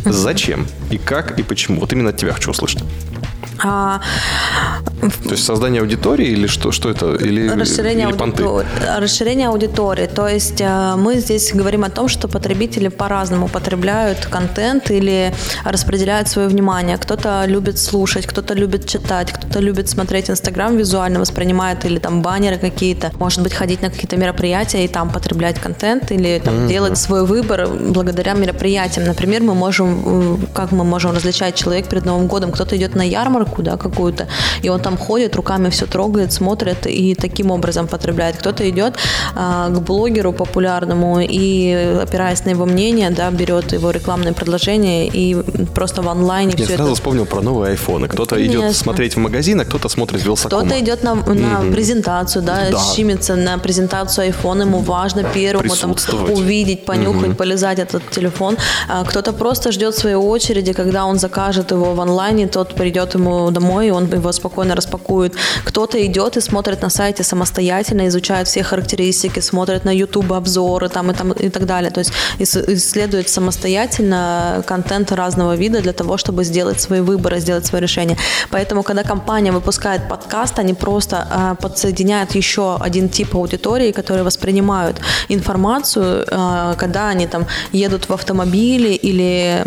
Зачем? 0.05 0.67
И 0.91 0.99
как, 0.99 1.39
и 1.39 1.43
почему? 1.43 1.81
Вот 1.81 1.93
именно 1.93 2.11
от 2.11 2.17
тебя 2.17 2.33
хочу 2.33 2.51
услышать. 2.53 2.83
А, 3.63 4.01
То 5.25 5.31
есть 5.31 5.45
создание 5.45 5.81
аудитории 5.81 6.27
или 6.29 6.47
что, 6.47 6.73
что 6.73 6.91
это? 6.91 7.15
Или, 7.15 7.49
Расширение, 7.49 8.09
или 8.09 8.17
понты? 8.17 8.43
аудитор- 8.43 8.67
расширение 8.99 9.49
аудитории. 9.49 10.07
То 10.07 10.29
есть 10.29 10.61
э, 10.61 10.95
мы 10.97 11.17
здесь 11.19 11.53
говорим 11.55 11.85
о 11.85 11.91
том, 11.91 12.09
что 12.09 12.29
потребители 12.29 12.89
по-разному 12.89 13.49
потребляют 13.49 14.27
контент 14.27 14.91
или 14.91 15.33
распределяют 15.65 16.29
свое 16.29 16.49
внимание. 16.49 16.99
Кто-то 16.99 17.45
любит 17.47 17.79
слушать, 17.79 18.27
кто-то 18.27 18.55
любит 18.55 18.87
читать, 18.87 19.33
кто-то 19.33 19.61
любит 19.61 19.89
смотреть 19.89 20.31
Инстаграм 20.31 20.77
визуально, 20.77 21.21
воспринимает 21.21 21.85
или 21.85 21.99
там 21.99 22.23
баннеры 22.23 22.59
какие-то, 22.59 23.11
может 23.19 23.43
быть, 23.43 23.55
ходить 23.55 23.83
на 23.83 23.91
какие-то 23.91 24.17
мероприятия 24.17 24.85
и 24.85 24.89
там 24.89 25.11
потреблять 25.11 25.59
контент 25.61 26.11
или 26.13 26.41
там 26.45 26.69
делать 26.69 26.99
свой 26.99 27.25
выбор 27.25 27.69
благодаря 27.69 28.35
мероприятиям. 28.35 29.07
Например, 29.07 29.43
мы 29.43 29.55
можем, 29.55 30.35
э, 30.35 30.37
как 30.55 30.73
мы 30.73 30.85
можем 30.85 31.13
различать 31.13 31.55
человек 31.55 31.87
перед 31.89 32.05
Новым 32.05 32.27
годом, 32.27 32.53
кто-то 32.53 32.77
идет 32.77 32.95
на 32.95 33.03
ярмарку, 33.09 33.46
да, 33.59 33.77
какую-то, 33.77 34.29
и 34.63 34.69
он 34.69 34.81
там 34.81 34.97
ходит, 34.97 35.37
руками 35.37 35.71
все 35.71 35.87
трогает, 35.87 36.33
смотрит 36.33 36.87
и 36.87 37.15
таким 37.15 37.51
образом 37.51 37.87
потребляет. 37.89 38.37
Кто-то 38.37 38.69
идет 38.69 38.95
а, 39.35 39.69
к 39.69 39.81
блогеру 39.81 40.33
популярному 40.33 41.21
и, 41.21 41.99
опираясь 42.03 42.45
на 42.45 42.51
его 42.51 42.67
мнение, 42.67 43.11
да, 43.11 43.31
берет 43.31 43.73
его 43.73 43.91
рекламные 43.91 44.33
предложения 44.33 45.07
и 45.09 45.35
просто 45.75 46.03
в 46.03 46.09
онлайне 46.09 46.55
Я 46.57 46.65
все 46.65 46.77
сразу 46.77 46.91
это 46.91 46.95
вспомнил 46.95 47.27
про 47.27 47.41
новые 47.41 47.71
айфоны. 47.71 48.09
Кто-то 48.09 48.45
идет 48.47 48.75
смотреть 48.77 49.17
в 49.17 49.19
магазин, 49.19 49.61
а 49.61 49.65
кто-то 49.65 49.89
смотрит 49.89 50.25
Вилсакома. 50.25 50.63
Кто-то 50.63 50.81
идет 50.81 51.03
на, 51.03 51.15
на 51.15 51.73
презентацию, 51.73 52.43
да, 52.43 52.59
Да. 52.71 52.79
щимится 52.79 53.37
на 53.37 53.59
презентацию 53.59 54.29
iPhone, 54.29 54.63
ему 54.63 54.79
важно 54.79 55.23
первому 55.25 55.75
там 55.75 55.95
увидеть, 56.31 56.85
понюхать, 56.85 57.37
полизать 57.37 57.79
этот 57.79 58.03
телефон. 58.11 58.57
А 58.89 59.05
кто-то 59.05 59.33
просто 59.33 59.73
ждет 59.73 59.95
своей 59.95 60.17
очереди, 60.17 60.73
когда 60.73 61.05
он 61.05 61.19
закажет 61.19 61.71
его 61.71 61.95
в 61.95 62.01
онлайне, 62.01 62.47
тот 62.47 62.75
придет 62.75 63.15
ему 63.15 63.36
домой, 63.51 63.89
и 63.89 63.91
он 63.91 64.07
его 64.13 64.33
спокойно 64.33 64.75
распакует. 64.75 65.35
Кто-то 65.65 66.05
идет 66.07 66.37
и 66.37 66.41
смотрит 66.41 66.83
на 66.83 66.91
сайте 66.91 67.23
самостоятельно, 67.23 68.09
изучает 68.09 68.49
все 68.49 68.63
характеристики, 68.63 69.41
смотрит 69.41 69.85
на 69.85 69.95
YouTube 69.95 70.33
обзоры 70.33 70.89
там 70.89 71.11
и, 71.11 71.15
там, 71.15 71.33
и 71.33 71.49
так 71.49 71.67
далее. 71.67 71.91
То 71.91 72.01
есть 72.01 72.13
ис- 72.39 72.75
исследует 72.75 73.29
самостоятельно 73.29 74.63
контент 74.67 75.13
разного 75.13 75.57
вида 75.57 75.81
для 75.81 75.93
того, 75.93 76.17
чтобы 76.17 76.45
сделать 76.45 76.81
свои 76.81 77.01
выборы, 77.01 77.41
сделать 77.41 77.67
свое 77.67 77.83
решение. 77.83 78.17
Поэтому, 78.51 78.83
когда 78.83 79.03
компания 79.03 79.53
выпускает 79.53 80.09
подкаст, 80.09 80.59
они 80.59 80.75
просто 80.75 81.27
а, 81.31 81.55
подсоединяют 81.55 82.35
еще 82.35 82.77
один 82.81 83.09
тип 83.09 83.35
аудитории, 83.35 83.93
которые 83.93 84.25
воспринимают 84.25 85.01
информацию, 85.29 86.25
а, 86.31 86.75
когда 86.75 87.09
они 87.09 87.27
там 87.27 87.47
едут 87.73 88.09
в 88.09 88.13
автомобиле 88.13 88.95
или 88.95 89.65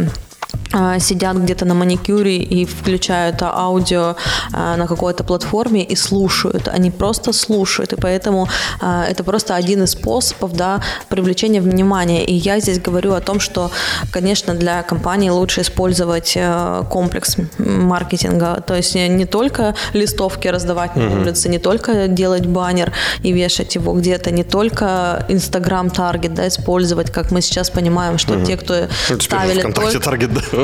сидят 0.99 1.37
где-то 1.37 1.65
на 1.65 1.73
маникюре 1.73 2.37
и 2.37 2.65
включают 2.65 3.41
а, 3.41 3.51
аудио 3.53 4.15
а, 4.53 4.77
на 4.77 4.87
какой-то 4.87 5.23
платформе 5.23 5.83
и 5.83 5.95
слушают. 5.95 6.67
Они 6.67 6.91
просто 6.91 7.33
слушают. 7.33 7.93
И 7.93 7.95
поэтому 7.95 8.47
а, 8.79 9.05
это 9.05 9.23
просто 9.23 9.55
один 9.55 9.83
из 9.83 9.91
способов 9.91 10.53
да, 10.53 10.81
привлечения 11.09 11.61
внимания. 11.61 12.23
И 12.25 12.33
я 12.33 12.59
здесь 12.59 12.79
говорю 12.79 13.13
о 13.13 13.21
том, 13.21 13.39
что, 13.39 13.71
конечно, 14.11 14.53
для 14.53 14.83
компании 14.83 15.29
лучше 15.29 15.61
использовать 15.61 16.33
э, 16.35 16.83
комплекс 16.89 17.37
маркетинга. 17.57 18.63
То 18.65 18.75
есть 18.75 18.95
не 18.95 19.25
только 19.25 19.75
листовки 19.93 20.47
раздавать 20.47 20.95
на 20.95 21.21
улице, 21.21 21.49
не 21.49 21.59
только 21.59 22.07
делать 22.07 22.45
баннер 22.45 22.91
и 23.23 23.31
вешать 23.31 23.75
его 23.75 23.93
где-то, 23.93 24.31
не 24.31 24.43
только 24.43 25.25
Инстаграм 25.29 25.89
таргет 25.89 26.33
да, 26.33 26.47
использовать, 26.47 27.11
как 27.11 27.31
мы 27.31 27.41
сейчас 27.41 27.69
понимаем, 27.69 28.17
что 28.17 28.45
те, 28.45 28.57
кто 28.57 28.87
Ну, 29.09 29.19
ставили 29.19 29.61
только 29.71 29.99
таргет, 29.99 30.33
да. 30.33 30.58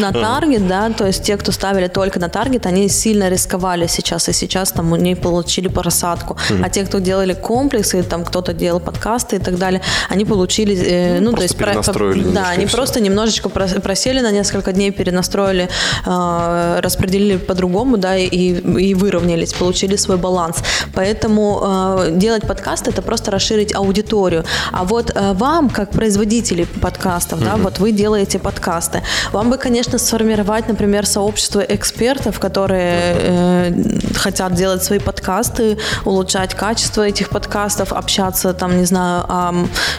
На 0.00 0.12
таргет, 0.12 0.66
да, 0.66 0.90
то 0.90 1.06
есть 1.06 1.22
те, 1.22 1.36
кто 1.36 1.52
ставили 1.52 1.88
только 1.88 2.20
на 2.20 2.28
таргет, 2.28 2.66
они 2.66 2.88
сильно 2.88 3.28
рисковали 3.28 3.86
сейчас, 3.86 4.28
и 4.28 4.32
сейчас 4.32 4.72
там 4.72 4.92
у 4.92 4.96
них 4.96 5.18
получили 5.20 5.68
просадку. 5.68 6.36
А 6.62 6.68
те, 6.68 6.84
кто 6.84 6.98
делали 6.98 7.34
комплексы, 7.34 8.02
там 8.02 8.24
кто-то 8.24 8.52
делал 8.52 8.80
подкасты 8.80 9.36
и 9.36 9.38
так 9.38 9.58
далее, 9.58 9.80
они 10.08 10.24
получили, 10.24 10.76
э, 10.76 11.20
ну, 11.20 11.30
то 11.30 11.36
просто 11.36 11.42
есть... 11.44 11.56
перенастроили 11.56 12.22
Да, 12.32 12.48
они 12.48 12.66
просто 12.66 13.00
немножечко 13.00 13.48
прос- 13.48 13.80
просели 13.80 14.20
на 14.20 14.30
несколько 14.30 14.72
дней, 14.72 14.90
перенастроили, 14.90 15.68
э, 16.06 16.80
распределили 16.80 17.36
по-другому, 17.36 17.96
да, 17.96 18.16
и, 18.16 18.28
и 18.28 18.94
выровнялись, 18.94 19.52
получили 19.52 19.96
свой 19.96 20.16
баланс. 20.16 20.56
Поэтому 20.94 21.60
э, 21.62 22.10
делать 22.12 22.46
подкасты– 22.46 22.90
это 22.92 23.02
просто 23.02 23.30
расширить 23.30 23.74
аудиторию. 23.74 24.44
А 24.72 24.84
вот 24.84 25.12
э, 25.14 25.32
вам, 25.32 25.70
как 25.70 25.90
производители 25.90 26.64
подкастов, 26.64 27.42
да, 27.44 27.56
вот 27.56 27.78
вы 27.78 27.92
делаете 27.92 28.38
подкасты, 28.38 29.02
вам 29.36 29.50
бы, 29.50 29.58
конечно, 29.58 29.98
сформировать, 29.98 30.66
например, 30.68 31.04
сообщество 31.04 31.60
экспертов, 31.60 32.40
которые 32.40 33.16
э, 33.18 33.72
хотят 34.14 34.54
делать 34.54 34.82
свои 34.82 34.98
подкасты, 34.98 35.76
улучшать 36.06 36.54
качество 36.54 37.02
этих 37.02 37.28
подкастов, 37.28 37.92
общаться, 37.92 38.54
там, 38.54 38.78
не 38.78 38.86
знаю, 38.86 39.24
о 39.28 39.54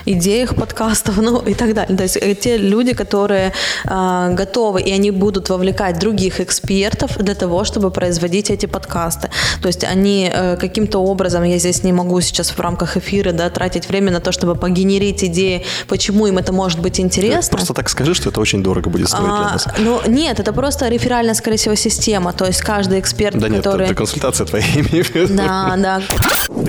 идеях 0.06 0.56
подкастов, 0.56 1.16
ну 1.22 1.38
и 1.38 1.54
так 1.54 1.72
далее. 1.74 1.96
То 1.96 2.02
есть 2.02 2.16
э, 2.16 2.34
те 2.34 2.56
люди, 2.58 2.94
которые 2.94 3.52
э, 3.84 4.34
готовы, 4.34 4.82
и 4.82 4.92
они 4.92 5.12
будут 5.12 5.50
вовлекать 5.50 6.00
других 6.00 6.40
экспертов 6.40 7.16
для 7.18 7.34
того, 7.34 7.62
чтобы 7.62 7.92
производить 7.92 8.50
эти 8.50 8.66
подкасты. 8.66 9.30
То 9.62 9.68
есть 9.68 9.84
они 9.84 10.32
э, 10.34 10.56
каким-то 10.56 10.98
образом, 10.98 11.44
я 11.44 11.58
здесь 11.58 11.84
не 11.84 11.92
могу 11.92 12.20
сейчас 12.22 12.50
в 12.50 12.60
рамках 12.60 12.96
эфира 12.96 13.30
да, 13.32 13.50
тратить 13.50 13.88
время 13.88 14.10
на 14.10 14.20
то, 14.20 14.32
чтобы 14.32 14.56
погенерить 14.56 15.22
идеи, 15.22 15.64
почему 15.86 16.26
им 16.26 16.38
это 16.38 16.52
может 16.52 16.80
быть 16.80 16.98
интересно. 16.98 17.56
Просто 17.56 17.74
так 17.74 17.88
скажи, 17.88 18.14
что 18.14 18.30
это 18.30 18.40
очень 18.40 18.64
дорого 18.64 18.90
будет 18.90 19.08
стоить 19.08 19.27
для 19.36 19.52
нас. 19.52 19.68
ну, 19.78 20.00
нет, 20.06 20.40
это 20.40 20.52
просто 20.52 20.88
реферальная, 20.88 21.34
скорее 21.34 21.56
всего, 21.56 21.74
система. 21.74 22.32
То 22.32 22.46
есть 22.46 22.60
каждый 22.60 23.00
эксперт, 23.00 23.38
Да 23.38 23.48
нет, 23.48 23.62
который... 23.62 23.86
это 23.86 23.94
консультация 23.94 24.46
твоя, 24.46 24.64
имею 24.74 25.04
в 25.04 25.14
виду. 25.14 25.34
Да, 25.34 25.74
да. 25.76 26.02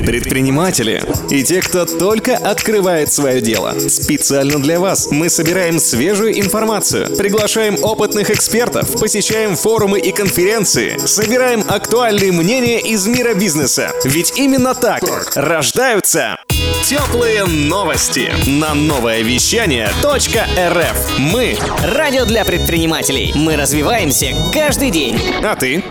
Предприниматели 0.05 1.03
и 1.29 1.43
те, 1.43 1.61
кто 1.61 1.85
только 1.85 2.35
открывает 2.35 3.11
свое 3.11 3.41
дело. 3.41 3.75
Специально 3.79 4.59
для 4.59 4.79
вас 4.79 5.09
мы 5.11 5.29
собираем 5.29 5.79
свежую 5.79 6.39
информацию, 6.39 7.15
приглашаем 7.15 7.77
опытных 7.81 8.29
экспертов, 8.29 8.99
посещаем 8.99 9.55
форумы 9.55 9.99
и 9.99 10.11
конференции, 10.11 10.97
собираем 10.97 11.63
актуальные 11.67 12.31
мнения 12.31 12.79
из 12.79 13.07
мира 13.07 13.33
бизнеса. 13.33 13.91
Ведь 14.03 14.37
именно 14.37 14.73
так 14.73 15.03
рождаются 15.35 16.37
теплые 16.85 17.45
новости 17.45 18.31
на 18.47 18.73
новое 18.73 19.21
вещание 19.21 19.89
.рф. 20.03 21.19
Мы 21.19 21.57
Радио 21.83 22.25
для 22.25 22.43
предпринимателей. 22.49 23.31
Мы 23.35 23.55
развиваемся 23.57 24.33
каждый 24.51 24.89
день. 24.89 25.15
А 25.43 25.55
ты? 25.55 25.83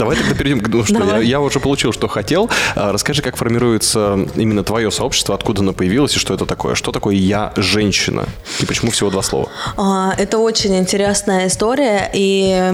Давай 0.00 0.16
тогда 0.16 0.34
перейдем 0.34 0.60
к... 0.60 0.68
Ну 0.68 0.82
что, 0.82 1.04
я, 1.04 1.18
я 1.18 1.40
уже 1.42 1.60
получил, 1.60 1.92
что 1.92 2.08
хотел. 2.08 2.48
А, 2.74 2.90
Расскажи, 2.90 3.20
как 3.20 3.36
формируется 3.36 4.18
именно 4.34 4.64
твое 4.64 4.90
сообщество, 4.90 5.34
откуда 5.34 5.60
оно 5.60 5.74
появилось 5.74 6.16
и 6.16 6.18
что 6.18 6.32
это 6.32 6.46
такое? 6.46 6.74
Что 6.74 6.90
такое 6.90 7.16
«я 7.16 7.52
женщина»? 7.56 8.24
И 8.60 8.64
почему 8.64 8.92
всего 8.92 9.10
два 9.10 9.20
слова? 9.20 9.50
А, 9.76 10.14
Это 10.16 10.38
очень 10.38 10.78
интересная 10.78 11.48
история, 11.48 12.10
и 12.14 12.72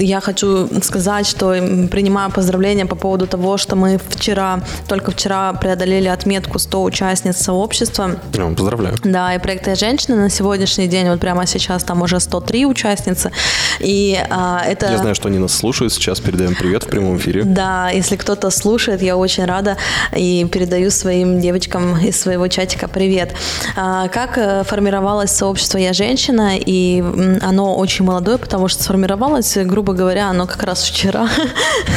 я 0.00 0.20
хочу 0.20 0.68
сказать, 0.82 1.28
что 1.28 1.50
принимаю 1.92 2.32
поздравления 2.32 2.86
по 2.86 2.96
поводу 2.96 3.28
того, 3.28 3.56
что 3.56 3.76
мы 3.76 4.00
вчера, 4.08 4.60
только 4.88 5.12
вчера 5.12 5.52
преодолели 5.52 6.08
отметку 6.08 6.58
100 6.58 6.82
участниц 6.82 7.36
сообщества. 7.36 8.16
Ну, 8.34 8.54
поздравляю. 8.56 8.96
Да, 9.04 9.32
и 9.32 9.38
проект 9.38 9.68
«Я 9.68 9.76
женщина» 9.76 10.16
на 10.16 10.28
сегодняшний 10.28 10.88
день, 10.88 11.08
вот 11.08 11.20
прямо 11.20 11.46
сейчас 11.46 11.84
там 11.84 12.02
уже 12.02 12.18
103 12.18 12.66
участницы. 12.66 13.30
И 13.78 14.18
а, 14.28 14.60
это... 14.66 14.90
Я 14.90 14.98
знаю, 14.98 15.14
что 15.14 15.28
они 15.28 15.38
нас 15.38 15.52
слушают 15.52 15.92
сейчас, 15.92 16.18
передаем 16.18 16.47
передаем 16.48 16.54
привет 16.54 16.84
в 16.84 16.88
прямом 16.88 17.16
эфире. 17.16 17.44
Да, 17.44 17.90
если 17.90 18.16
кто-то 18.16 18.50
слушает, 18.50 19.02
я 19.02 19.16
очень 19.16 19.44
рада 19.44 19.76
и 20.16 20.46
передаю 20.50 20.90
своим 20.90 21.40
девочкам 21.40 21.98
из 21.98 22.20
своего 22.20 22.48
чатика 22.48 22.88
привет. 22.88 23.34
А, 23.76 24.08
Как 24.08 24.38
э, 24.38 24.64
формировалось 24.64 25.30
сообщество 25.30 25.78
«Я 25.78 25.92
женщина», 25.92 26.52
и 26.56 27.02
оно 27.42 27.76
очень 27.76 28.04
молодое, 28.04 28.38
потому 28.38 28.68
что 28.68 28.82
сформировалось, 28.82 29.56
грубо 29.56 29.92
говоря, 29.92 30.28
оно 30.28 30.46
как 30.46 30.62
раз 30.62 30.84
вчера. 30.84 31.28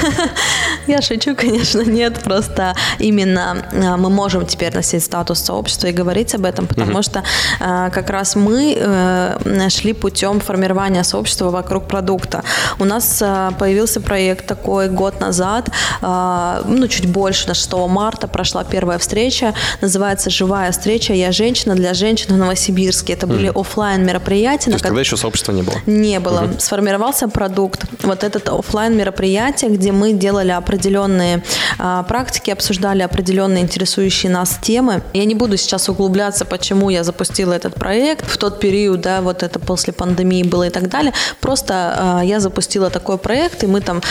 Я 0.88 1.02
шучу, 1.02 1.36
конечно, 1.36 1.82
нет, 1.82 2.20
просто 2.24 2.76
именно 3.00 3.58
а, 3.72 3.98
мы 3.98 4.10
можем 4.10 4.46
теперь 4.46 4.74
носить 4.74 5.04
статус 5.04 5.40
сообщества 5.40 5.88
и 5.88 5.92
говорить 5.92 6.36
об 6.36 6.46
этом, 6.46 6.68
потому 6.68 7.04
что 7.04 7.24
а, 7.60 7.90
как 7.90 8.10
раз 8.10 8.36
мы 8.36 8.76
э, 8.78 9.70
шли 9.70 9.94
путем 9.94 10.40
формирования 10.40 11.04
сообщества 11.04 11.50
вокруг 11.50 11.88
продукта. 11.88 12.44
У 12.80 12.86
нас 12.86 13.24
появился 13.60 14.02
проект 14.02 14.31
такой 14.36 14.90
год 14.90 15.20
назад, 15.20 15.70
а, 16.02 16.62
ну, 16.66 16.88
чуть 16.88 17.08
больше, 17.08 17.48
на 17.48 17.54
6 17.54 17.88
марта 17.88 18.28
прошла 18.28 18.64
первая 18.64 18.98
встреча, 18.98 19.54
называется 19.82 20.30
«Живая 20.30 20.72
встреча. 20.72 21.14
Я 21.14 21.32
женщина 21.32 21.76
для 21.76 21.94
женщин 21.94 22.34
в 22.34 22.38
Новосибирске». 22.38 23.14
Это 23.14 23.28
были 23.28 23.52
оффлайн 23.54 24.06
мероприятия, 24.06 24.66
То 24.66 24.67
есть 24.67 24.70
на 24.72 24.84
тогда 24.84 25.00
еще 25.02 25.18
сообщества 25.18 25.52
не 25.52 25.62
было. 25.64 25.76
не 25.86 26.20
было. 26.20 26.50
Сформировался 26.60 27.28
продукт. 27.28 27.86
Вот 28.04 28.24
этот 28.24 28.50
оффлайн 28.50 28.96
мероприятие, 28.96 29.72
где 29.72 29.92
мы 29.92 30.14
делали 30.14 30.52
определенные 30.52 31.44
а, 31.80 32.04
практики, 32.04 32.52
обсуждали 32.52 33.02
определенные 33.02 33.64
интересующие 33.64 34.32
нас 34.32 34.58
темы. 34.62 35.02
Я 35.14 35.26
не 35.26 35.36
буду 35.36 35.58
сейчас 35.58 35.90
углубляться, 35.90 36.46
почему 36.46 36.90
я 36.90 37.04
запустила 37.04 37.54
этот 37.54 37.76
проект 37.76 38.26
в 38.26 38.38
тот 38.38 38.60
период, 38.60 39.02
да, 39.02 39.22
вот 39.22 39.44
это 39.44 39.60
после 39.60 39.94
пандемии 39.94 40.44
было 40.44 40.68
и 40.68 40.70
так 40.70 40.90
далее. 40.90 41.14
Просто 41.40 41.74
а, 41.74 42.22
я 42.24 42.40
запустила 42.40 42.90
такой 42.90 43.18
проект, 43.18 43.64
и 43.64 43.68
мы 43.68 43.82
там 43.82 44.02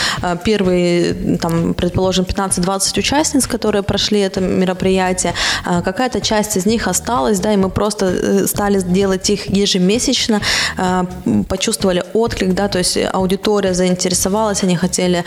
первые, 0.43 1.37
там, 1.37 1.73
предположим, 1.73 2.25
15-20 2.25 2.99
участниц, 2.99 3.47
которые 3.47 3.83
прошли 3.83 4.19
это 4.19 4.41
мероприятие, 4.41 5.33
а, 5.65 5.81
какая-то 5.81 6.21
часть 6.21 6.57
из 6.57 6.65
них 6.65 6.87
осталась, 6.87 7.39
да, 7.39 7.53
и 7.53 7.57
мы 7.57 7.69
просто 7.69 8.05
э, 8.05 8.47
стали 8.47 8.81
делать 8.81 9.29
их 9.29 9.49
ежемесячно, 9.49 10.41
почувствовали 11.47 12.03
отклик, 12.13 12.53
да, 12.53 12.67
то 12.67 12.79
есть 12.79 12.97
аудитория 13.11 13.73
заинтересовалась, 13.73 14.63
они 14.63 14.75
хотели 14.75 15.23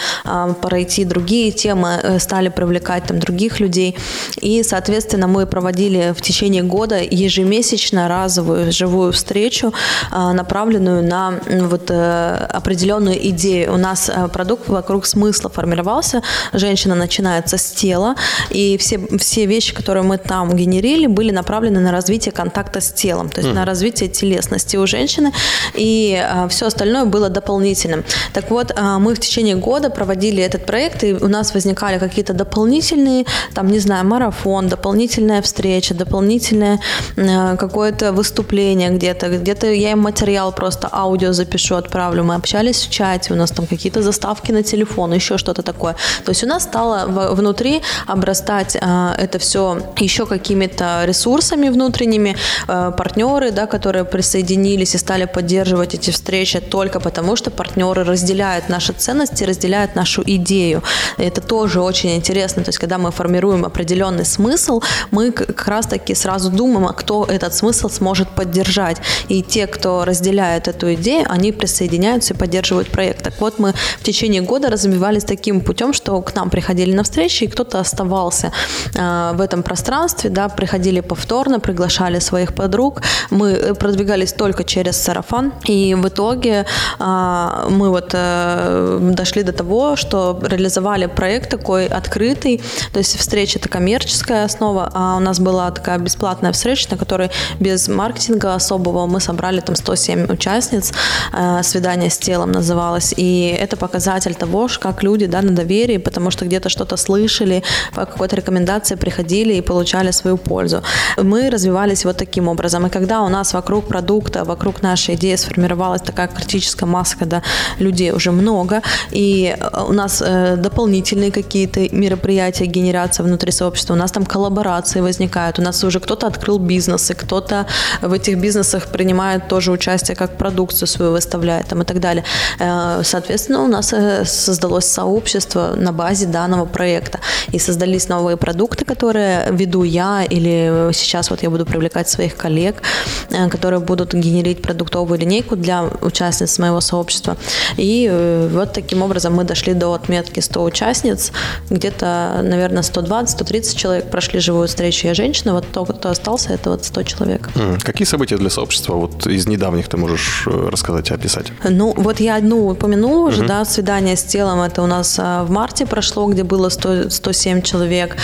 пройти 0.61 1.05
другие 1.05 1.53
темы, 1.53 2.01
э, 2.03 2.19
стали 2.19 2.49
привлекать 2.49 3.05
там 3.05 3.19
других 3.19 3.61
людей, 3.61 3.97
и, 4.41 4.63
соответственно, 4.63 5.27
мы 5.27 5.47
проводили 5.47 6.15
в 6.17 6.23
течение 6.23 6.63
года 6.63 6.99
ежемесячно 6.99 8.09
разовую 8.09 8.73
живую 8.73 9.13
встречу, 9.13 9.73
направленную 10.11 11.03
на 11.03 11.35
вот 11.63 11.91
э, 11.91 12.47
определенную 12.51 13.29
идею. 13.31 13.75
У 13.75 13.77
нас 13.77 14.11
э, 14.15 14.29
продукт 14.29 14.69
вокруг 14.75 15.07
смысла 15.07 15.51
формировался, 15.51 16.23
женщина 16.53 16.95
начинается 16.95 17.57
с 17.57 17.71
тела, 17.71 18.15
и 18.51 18.77
все, 18.79 19.01
все 19.19 19.47
вещи, 19.47 19.75
которые 19.75 20.03
мы 20.03 20.19
там 20.19 20.55
генерили, 20.55 21.07
были 21.07 21.31
направлены 21.31 21.81
на 21.81 21.93
развитие 21.93 22.33
контакта 22.33 22.81
с 22.81 22.93
телом, 22.93 23.31
то 23.31 23.41
есть 23.41 23.55
на 23.55 23.65
развитие 23.65 24.09
телесности 24.09 24.77
у 24.77 24.87
женщины, 24.87 25.33
и 25.75 26.23
все 26.49 26.67
остальное 26.67 27.05
было 27.05 27.29
дополнительным. 27.29 28.05
Так 28.33 28.51
вот, 28.51 28.73
а, 28.77 28.99
мы 28.99 29.15
в 29.15 29.21
течение 29.21 29.55
года 29.55 29.91
проводили 29.91 30.43
этот 30.43 30.67
проект, 30.67 31.05
и 31.05 31.15
у 31.15 31.29
нас 31.29 31.55
возникали 31.55 31.99
какие-то 31.99 32.35
дополнительные, 32.35 33.25
там, 33.55 33.69
не 33.69 33.79
знаю, 33.79 34.05
марафон, 34.07 34.69
дополнительная 34.69 35.41
встреча, 35.43 35.95
дополнительное 35.95 36.81
э, 37.17 37.57
какое-то 37.57 38.13
выступление 38.13 38.91
где-то, 38.91 39.29
где-то 39.29 39.71
я 39.71 39.93
им 39.93 40.01
материал 40.01 40.53
просто 40.53 40.89
аудио 40.93 41.33
запишу, 41.33 41.77
отправлю. 41.77 42.25
Мы 42.25 42.35
общались 42.35 42.87
в 42.87 42.91
чате, 42.91 43.33
у 43.33 43.37
нас 43.37 43.51
там 43.51 43.67
какие-то 43.67 44.03
заставки 44.03 44.53
на 44.53 44.63
телефон, 44.65 45.13
еще 45.15 45.39
что-то 45.39 45.63
такое. 45.63 45.95
То 46.25 46.31
есть 46.31 46.45
у 46.45 46.47
нас 46.47 46.63
стало 46.65 47.07
внутри 47.35 47.83
обрастать 48.07 48.77
а, 48.81 49.15
это 49.19 49.39
все 49.39 49.79
еще 49.99 50.27
какими-то 50.27 51.05
ресурсами 51.05 51.69
внутренними, 51.69 52.37
э, 52.69 52.93
партнеры, 52.97 53.51
да, 53.51 53.67
которые 53.67 54.05
присоединились 54.05 54.95
и 54.95 54.99
стали 54.99 55.27
поддерживать 55.27 55.95
эти 55.95 56.11
встречи 56.11 56.61
только 56.61 57.01
потому, 57.01 57.37
что 57.37 57.51
партнеры 57.51 58.05
разделяют 58.05 58.69
наши 58.69 58.93
ценности, 58.93 59.45
разделяют 59.45 59.95
нашу 59.95 60.23
идею. 60.27 60.83
Это 61.19 61.41
тоже 61.41 61.81
очень 61.81 62.17
интересно. 62.17 62.63
То 62.63 62.69
есть, 62.71 62.79
когда 62.79 62.99
мы 62.99 63.11
формируем 63.11 63.65
определенный 63.65 64.25
смысл, 64.25 64.81
мы 65.11 65.33
как 65.33 65.69
раз-таки 65.69 66.15
сразу 66.15 66.51
думаем, 66.51 66.87
а 66.87 66.93
кто 66.93 67.25
этот 67.25 67.55
смысл 67.55 67.89
сможет 67.89 68.29
поддержать. 68.29 68.99
И 69.29 69.43
те, 69.43 69.67
кто 69.67 70.05
разделяет 70.05 70.69
эту 70.69 70.95
идею, 70.95 71.27
они 71.29 71.53
присоединяются 71.53 72.35
и 72.35 72.37
поддерживают 72.37 72.91
проект. 72.91 73.23
Так 73.23 73.41
вот, 73.41 73.59
мы 73.59 73.73
в 74.01 74.03
течение 74.03 74.41
года 74.41 74.54
развивались 74.63 75.25
таким 75.25 75.61
путем, 75.61 75.93
что 75.93 76.21
к 76.23 76.35
нам 76.35 76.51
приходили 76.51 76.95
на 76.95 77.03
встречи, 77.03 77.45
и 77.45 77.47
кто-то 77.47 77.81
оставался 77.81 78.53
а, 78.97 79.33
в 79.33 79.41
этом 79.41 79.63
пространстве, 79.63 80.31
да, 80.31 80.49
приходили 80.49 81.01
повторно, 81.01 81.61
приглашали 81.61 82.19
своих 82.21 82.55
подруг. 82.55 83.03
Мы 83.31 83.53
э, 83.53 83.75
продвигались 83.75 84.33
только 84.33 84.65
через 84.65 84.97
сарафан, 84.97 85.53
и 85.65 85.95
в 85.95 86.09
итоге 86.09 86.67
а, 86.99 87.67
мы 87.71 87.91
вот 87.91 88.11
э, 88.13 88.99
дошли 89.01 89.43
до 89.43 89.53
того, 89.53 89.97
что 89.97 90.39
реализовали 90.43 91.07
проект 91.07 91.51
такой 91.51 91.87
открытый, 91.87 92.63
то 92.93 92.99
есть 92.99 93.19
встреча 93.19 93.59
это 93.59 93.69
коммерческая 93.69 94.45
основа, 94.45 94.91
а 94.93 95.17
у 95.17 95.21
нас 95.21 95.41
была 95.41 95.71
такая 95.71 95.99
бесплатная 95.99 96.53
встреча, 96.53 96.89
на 96.91 96.97
которой 96.97 97.31
без 97.61 97.89
маркетинга 97.89 98.55
особого 98.55 99.07
мы 99.07 99.21
собрали 99.21 99.61
там 99.61 99.77
107 99.77 100.27
участниц, 100.33 100.93
э, 101.33 101.63
свидание 101.63 102.11
с 102.11 102.19
телом 102.19 102.53
называлось, 102.53 103.15
и 103.17 103.57
это 103.59 103.77
показатель 103.77 104.35
того, 104.45 104.69
как 104.81 105.03
люди, 105.03 105.27
да, 105.27 105.43
на 105.43 105.51
доверии, 105.51 105.99
потому 105.99 106.31
что 106.31 106.45
где-то 106.45 106.69
что-то 106.69 106.97
слышали, 106.97 107.63
по 107.95 108.05
какой-то 108.07 108.37
рекомендации 108.37 108.97
приходили 108.97 109.55
и 109.55 109.61
получали 109.63 110.13
свою 110.13 110.37
пользу. 110.37 110.83
Мы 111.23 111.51
развивались 111.51 112.05
вот 112.05 112.17
таким 112.17 112.49
образом, 112.49 112.87
и 112.87 112.91
когда 112.91 113.23
у 113.23 113.29
нас 113.29 113.55
вокруг 113.55 113.89
продукта, 113.89 114.45
вокруг 114.45 114.83
нашей 114.83 115.15
идеи 115.15 115.37
сформировалась 115.37 116.03
такая 116.03 116.29
критическая 116.29 116.87
масса, 116.87 117.17
когда 117.19 117.43
людей 117.81 118.13
уже 118.13 118.33
много, 118.33 118.83
и 119.13 119.57
э, 119.59 119.85
у 119.89 119.93
нас 119.93 120.23
э, 120.27 120.57
дополнительные 120.57 121.31
какие-то 121.31 121.81
мероприятия, 121.97 122.67
генерация 122.67 123.27
внутри 123.27 123.53
сообщества, 123.53 123.95
у 123.95 123.97
нас 123.97 124.13
там 124.13 124.25
коллаборации 124.25 125.03
возникают, 125.03 125.59
у 125.59 125.63
нас 125.63 125.85
уже 125.85 126.01
кто-то 126.01 126.27
открыл 126.27 126.59
бизнесы, 126.59 127.15
кто-то 127.15 127.67
в 128.03 128.13
этих 128.13 128.39
бизнесах 128.39 128.87
принимает 128.87 129.49
тоже 129.49 129.73
участие, 129.73 130.17
как 130.17 130.37
продукцию 130.37 130.89
свою 130.89 131.13
выставляет 131.13 131.67
там, 131.69 131.83
и 131.83 131.85
так 131.85 131.99
далее. 131.99 132.25
Э, 132.61 133.03
Соответственно, 133.15 133.63
у 133.63 133.69
нас 133.69 133.95
создалось 134.35 134.87
сообщество 134.87 135.75
на 135.77 135.93
базе 135.93 136.27
данного 136.27 136.65
проекта, 136.65 137.21
и 137.53 137.59
создались 137.59 138.09
новые 138.09 138.37
продукты, 138.37 138.85
которые 138.85 139.49
веду 139.51 139.83
я, 139.83 140.25
или 140.25 140.91
сейчас 140.93 141.31
вот 141.31 141.43
я 141.43 141.51
буду 141.51 141.67
привлекать 141.67 142.09
своих 142.09 142.37
коллег, 142.37 142.83
э, 143.31 143.49
которые 143.49 143.81
будут 143.81 144.15
генерить 144.15 144.63
продуктовую 144.63 145.19
линейку 145.19 145.57
для 145.57 145.85
участниц 146.01 146.59
моего 146.59 146.81
сообщества. 146.81 147.37
И 147.77 148.09
э, 148.11 148.49
вот 148.53 148.73
таким 148.73 149.03
образом 149.03 149.35
мы 149.35 149.45
дошли 149.45 149.75
до 149.75 149.93
отметки 149.93 150.41
100 150.41 150.63
участниц. 150.63 151.33
Где-то, 151.71 152.41
наверное, 152.43 152.83
120-130 152.83 153.77
человек 153.77 154.11
прошли 154.11 154.41
живую 154.41 154.69
встречу 154.69 155.07
«Я 155.07 155.15
женщина». 155.15 155.55
Вот 155.55 155.67
то, 155.73 155.85
кто 155.85 156.11
остался, 156.11 156.53
это 156.53 156.71
вот 156.71 156.85
100 156.85 157.03
человек. 157.03 157.49
Какие 157.83 158.07
события 158.07 158.37
для 158.37 158.51
сообщества 158.51 158.95
вот 158.95 159.27
из 159.27 159.47
недавних 159.47 159.89
ты 159.89 159.97
можешь 159.97 160.45
э, 160.47 160.69
рассказать, 160.71 161.11
описать? 161.11 161.47
Ну, 161.63 161.95
вот 161.97 162.21
я 162.21 162.37
одну 162.37 162.69
упомянула 162.69 163.29
уже, 163.29 163.47
да, 163.47 163.65
свидание 163.65 164.17
с 164.17 164.24
телом, 164.25 164.61
это 164.61 164.83
у 164.83 164.87
нас 164.87 165.17
а, 165.19 165.45
в 165.45 165.51
марте 165.51 165.87
прошло, 165.87 166.27
где 166.27 166.43
было 166.43 166.69
100, 166.69 167.11
107 167.11 167.63
человек. 167.63 168.17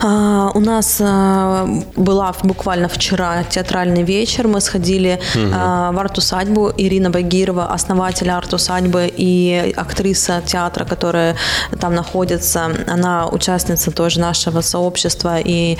А, 0.00 0.50
у 0.54 0.60
нас 0.60 0.98
а, 1.00 1.66
была 1.96 2.34
буквально 2.42 2.88
вчера 2.88 3.44
театральный 3.44 4.02
вечер, 4.02 4.48
мы 4.48 4.60
сходили 4.60 5.20
а, 5.52 5.92
в 5.92 5.98
арт-усадьбу, 5.98 6.72
Ирина 6.76 7.10
Багирова, 7.10 7.72
основатель 7.72 8.30
арт-усадьбы 8.30 9.12
и 9.14 9.74
актриса 9.76 10.42
театра, 10.46 10.84
которая 10.84 11.36
там 11.80 11.94
находится, 11.94 12.72
она 12.86 13.26
участница 13.28 13.90
тоже 13.90 14.20
нашего 14.20 14.60
сообщества 14.60 15.38
и 15.38 15.76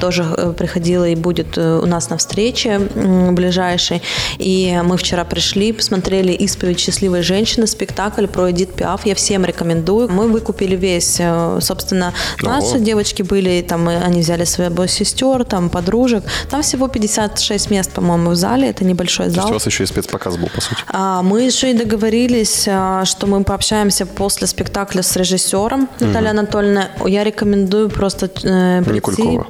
тоже 0.00 0.24
э, 0.36 0.52
приходила 0.56 1.04
и 1.08 1.14
будет 1.14 1.56
э, 1.58 1.80
у 1.82 1.86
нас 1.86 2.10
на 2.10 2.16
встрече 2.16 2.78
ближайшей. 2.78 4.02
И 4.38 4.80
мы 4.84 4.96
вчера 4.96 5.24
пришли, 5.24 5.72
посмотрели 5.72 6.32
«Исповедь 6.32 6.80
счастливой 6.80 7.22
женщины», 7.22 7.66
спектакль 7.66 8.26
про 8.26 8.50
Эдит 8.64 8.74
Пиаф. 8.74 9.06
Я 9.06 9.14
всем 9.14 9.44
рекомендую. 9.44 10.08
Мы 10.10 10.28
выкупили 10.28 10.76
весь, 10.76 11.16
э, 11.20 11.58
собственно, 11.60 12.12
наши 12.42 12.78
девочки 12.78 13.22
были 13.22 13.62
там 13.62 13.84
мы- 13.84 13.96
они 13.96 14.20
взяли 14.20 14.44
своих 14.44 14.90
сестер, 14.90 15.44
там 15.44 15.68
подружек. 15.68 16.24
Там 16.50 16.62
всего 16.62 16.88
56 16.88 17.70
мест, 17.70 17.92
по-моему, 17.92 18.30
в 18.30 18.36
зале. 18.36 18.70
Это 18.70 18.84
небольшой 18.84 19.26
То 19.26 19.30
есть 19.32 19.42
зал. 19.42 19.50
у 19.50 19.52
вас 19.54 19.66
еще 19.66 19.84
и 19.84 19.86
спецпоказ 19.86 20.36
был, 20.36 20.48
по 20.54 20.60
сути. 20.60 20.82
А, 20.88 21.22
Мы 21.22 21.42
еще 21.42 21.70
и 21.70 21.74
договорились, 21.74 22.66
а, 22.68 23.04
что 23.04 23.26
мы 23.26 23.44
пообщаемся 23.44 24.06
после 24.06 24.46
спектакля 24.46 25.02
с 25.02 25.16
режиссером 25.16 25.88
Натальей 26.00 26.30
Анатольевной. 26.30 26.84
Я 27.06 27.24
рекомендую 27.24 27.90
просто 27.90 28.26
э, 28.26 28.82
прийти, 28.84 28.94
Никулькова. 28.94 29.46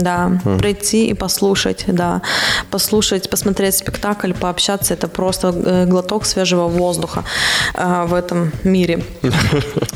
Да, 0.00 0.32
прийти 0.58 1.06
и 1.08 1.14
послушать, 1.14 1.84
да, 1.86 2.22
послушать, 2.70 3.30
посмотреть 3.30 3.76
спектакль, 3.76 4.32
пообщаться. 4.32 4.94
Это 4.94 5.08
просто 5.08 5.48
э, 5.48 5.86
глоток 5.86 6.24
свежего 6.24 6.68
воздуха 6.68 7.24
а, 7.74 8.06
в 8.06 8.14
этом 8.14 8.47
мире. 8.64 9.02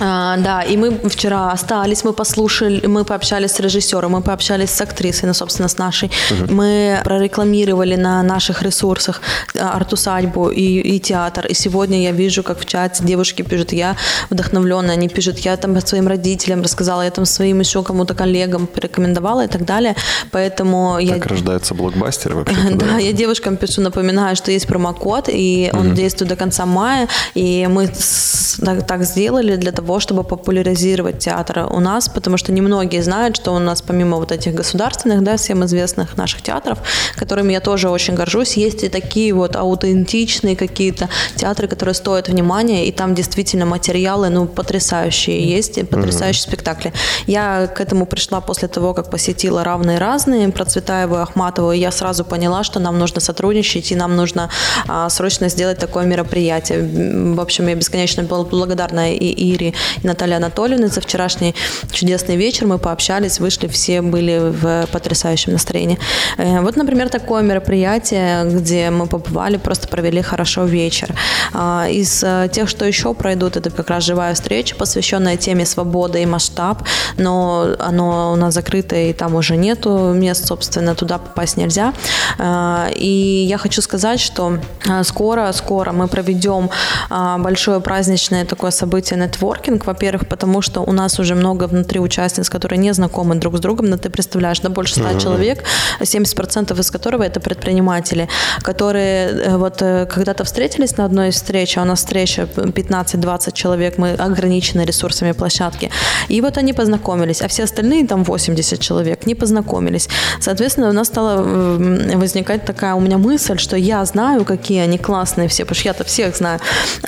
А, 0.04 0.36
Да, 0.38 0.62
и 0.62 0.76
мы 0.76 0.90
вчера 1.08 1.52
остались, 1.52 2.02
мы 2.04 2.12
послушали, 2.12 2.86
мы 2.86 3.04
пообщались 3.04 3.52
с 3.52 3.60
режиссером, 3.60 4.12
мы 4.12 4.20
пообщались 4.20 4.70
с 4.70 4.80
актрисой, 4.80 5.28
ну, 5.28 5.34
собственно, 5.34 5.68
с 5.68 5.78
нашей. 5.78 6.10
Мы 6.48 7.00
прорекламировали 7.04 7.96
на 7.96 8.22
наших 8.22 8.62
ресурсах 8.62 9.20
а, 9.58 9.76
арт-усадьбу 9.76 10.48
и, 10.50 10.80
и 10.96 10.98
театр. 11.00 11.46
И 11.46 11.54
сегодня 11.54 12.02
я 12.02 12.10
вижу, 12.12 12.42
как 12.42 12.58
в 12.58 12.64
чате 12.64 13.04
девушки 13.04 13.42
пишут, 13.42 13.72
я 13.72 13.96
вдохновленная, 14.30 14.94
они 14.94 15.08
пишут, 15.08 15.38
я 15.38 15.56
там 15.56 15.78
своим 15.80 16.08
родителям 16.08 16.62
рассказала, 16.62 17.02
я 17.02 17.10
там 17.10 17.24
своим 17.26 17.60
еще 17.60 17.82
кому-то 17.82 18.14
коллегам 18.14 18.66
порекомендовала 18.66 19.44
и 19.44 19.48
так 19.48 19.64
далее. 19.64 19.94
Поэтому 20.32 20.98
я... 20.98 21.14
Так 21.14 21.26
рождаются 21.26 21.74
блокбастеры 21.74 22.34
вообще. 22.34 22.56
Да, 22.72 22.98
я 22.98 23.12
девушкам 23.12 23.56
пишу, 23.56 23.82
напоминаю, 23.82 24.34
что 24.36 24.50
есть 24.50 24.66
промокод, 24.66 25.28
и 25.28 25.70
он 25.72 25.94
действует 25.94 26.28
до 26.30 26.36
конца 26.36 26.66
мая, 26.66 27.08
и 27.34 27.68
мы 27.70 27.86
с- 27.86 28.41
так, 28.64 28.86
так 28.86 29.04
сделали 29.04 29.56
для 29.56 29.72
того, 29.72 30.00
чтобы 30.00 30.24
популяризировать 30.24 31.18
театр 31.18 31.66
у 31.70 31.80
нас, 31.80 32.08
потому 32.08 32.36
что 32.36 32.52
немногие 32.52 33.02
знают, 33.02 33.36
что 33.36 33.54
у 33.54 33.58
нас 33.58 33.82
помимо 33.82 34.16
вот 34.16 34.32
этих 34.32 34.54
государственных, 34.54 35.22
да, 35.22 35.36
всем 35.36 35.64
известных 35.64 36.16
наших 36.16 36.42
театров, 36.42 36.78
которыми 37.16 37.52
я 37.52 37.60
тоже 37.60 37.88
очень 37.88 38.14
горжусь, 38.14 38.56
есть 38.56 38.82
и 38.84 38.88
такие 38.88 39.32
вот 39.32 39.56
аутентичные 39.56 40.56
какие-то 40.56 41.08
театры, 41.36 41.68
которые 41.68 41.94
стоят 41.94 42.28
внимания, 42.28 42.86
и 42.86 42.92
там 42.92 43.14
действительно 43.14 43.66
материалы, 43.66 44.28
ну, 44.28 44.46
потрясающие 44.46 45.48
есть, 45.48 45.78
и 45.78 45.84
потрясающие 45.84 46.42
спектакли. 46.42 46.92
Я 47.26 47.66
к 47.66 47.80
этому 47.80 48.06
пришла 48.06 48.40
после 48.40 48.68
того, 48.68 48.94
как 48.94 49.10
посетила 49.10 49.64
«Равные 49.64 49.98
разные», 49.98 50.48
Процветаеву 50.48 51.16
и 51.16 51.18
Ахматову, 51.18 51.72
и 51.72 51.78
я 51.78 51.90
сразу 51.90 52.24
поняла, 52.24 52.64
что 52.64 52.80
нам 52.80 52.98
нужно 52.98 53.20
сотрудничать, 53.20 53.92
и 53.92 53.96
нам 53.96 54.16
нужно 54.16 54.50
а, 54.88 55.08
срочно 55.08 55.48
сделать 55.48 55.78
такое 55.78 56.04
мероприятие. 56.04 57.34
В 57.34 57.40
общем, 57.40 57.68
я 57.68 57.74
бесконечно 57.74 58.24
была 58.32 58.44
благодарна 58.44 59.12
и 59.14 59.52
Ире, 59.52 59.74
и 60.02 60.06
Наталье 60.06 60.36
Анатольевне 60.36 60.88
за 60.88 61.00
вчерашний 61.00 61.54
чудесный 61.90 62.36
вечер. 62.36 62.66
Мы 62.66 62.78
пообщались, 62.78 63.40
вышли, 63.40 63.66
все 63.66 64.00
были 64.02 64.38
в 64.38 64.86
потрясающем 64.92 65.52
настроении. 65.52 65.98
Э, 66.38 66.60
Вот, 66.60 66.76
например, 66.76 67.08
такое 67.08 67.42
мероприятие, 67.42 68.44
где 68.44 68.90
мы 68.90 69.06
побывали, 69.06 69.58
просто 69.58 69.88
провели 69.88 70.22
хорошо 70.22 70.64
вечер. 70.64 71.14
А, 71.52 71.86
Из 71.90 72.22
э, 72.24 72.48
тех, 72.52 72.68
что 72.68 72.84
еще 72.84 73.12
пройдут, 73.14 73.56
это 73.56 73.70
как 73.70 73.90
раз 73.90 74.04
живая 74.04 74.34
встреча, 74.34 74.74
посвященная 74.76 75.36
теме 75.36 75.66
свободы 75.66 76.22
и 76.22 76.26
масштаб, 76.26 76.82
но 77.18 77.66
оно 77.78 78.32
у 78.32 78.36
нас 78.36 78.54
закрыто, 78.54 78.96
и 78.96 79.12
там 79.12 79.34
уже 79.34 79.56
нету 79.56 80.12
мест, 80.14 80.46
собственно, 80.46 80.94
туда 80.94 81.18
попасть 81.18 81.56
нельзя. 81.56 81.92
А, 82.38 82.88
И 82.96 83.44
я 83.48 83.58
хочу 83.58 83.82
сказать, 83.82 84.20
что 84.20 84.58
а, 84.88 85.04
скоро, 85.04 85.52
скоро 85.52 85.92
мы 85.92 86.08
проведем 86.08 86.70
а, 87.10 87.38
большое 87.38 87.80
праздничное 87.80 88.21
такое 88.30 88.70
событие 88.70 89.18
нетворкинг, 89.18 89.86
во-первых, 89.86 90.26
потому 90.26 90.62
что 90.62 90.80
у 90.80 90.92
нас 90.92 91.18
уже 91.18 91.34
много 91.34 91.66
внутри 91.66 92.00
участниц, 92.00 92.48
которые 92.48 92.78
не 92.78 92.94
знакомы 92.94 93.34
друг 93.34 93.56
с 93.56 93.60
другом, 93.60 93.86
но 93.86 93.96
ты 93.96 94.10
представляешь, 94.10 94.60
да, 94.60 94.68
больше 94.68 94.94
100 94.94 95.18
человек, 95.18 95.64
70% 96.00 96.78
из 96.78 96.90
которого 96.90 97.22
это 97.22 97.40
предприниматели, 97.40 98.28
которые 98.62 99.30
э, 99.30 99.56
вот 99.56 99.82
э, 99.82 100.06
когда-то 100.06 100.44
встретились 100.44 100.96
на 100.96 101.04
одной 101.04 101.28
из 101.28 101.34
встреч, 101.34 101.76
а 101.78 101.82
у 101.82 101.84
нас 101.84 101.98
встреча 101.98 102.42
15-20 102.42 103.52
человек, 103.52 103.98
мы 103.98 104.12
ограничены 104.12 104.84
ресурсами 104.84 105.32
площадки, 105.32 105.90
и 106.28 106.40
вот 106.40 106.58
они 106.58 106.72
познакомились, 106.72 107.42
а 107.42 107.48
все 107.48 107.64
остальные, 107.64 108.06
там 108.06 108.24
80 108.24 108.80
человек, 108.80 109.26
не 109.26 109.34
познакомились. 109.34 110.08
Соответственно, 110.40 110.90
у 110.90 110.92
нас 110.92 111.08
стала 111.08 111.42
м, 111.42 112.18
возникать 112.20 112.64
такая 112.64 112.94
у 112.94 113.00
меня 113.00 113.18
мысль, 113.18 113.58
что 113.58 113.76
я 113.76 114.04
знаю, 114.04 114.44
какие 114.44 114.80
они 114.80 114.98
классные 114.98 115.48
все, 115.48 115.64
потому 115.64 115.80
что 115.80 115.88
я-то 115.88 116.04
всех 116.04 116.36
знаю, 116.36 116.60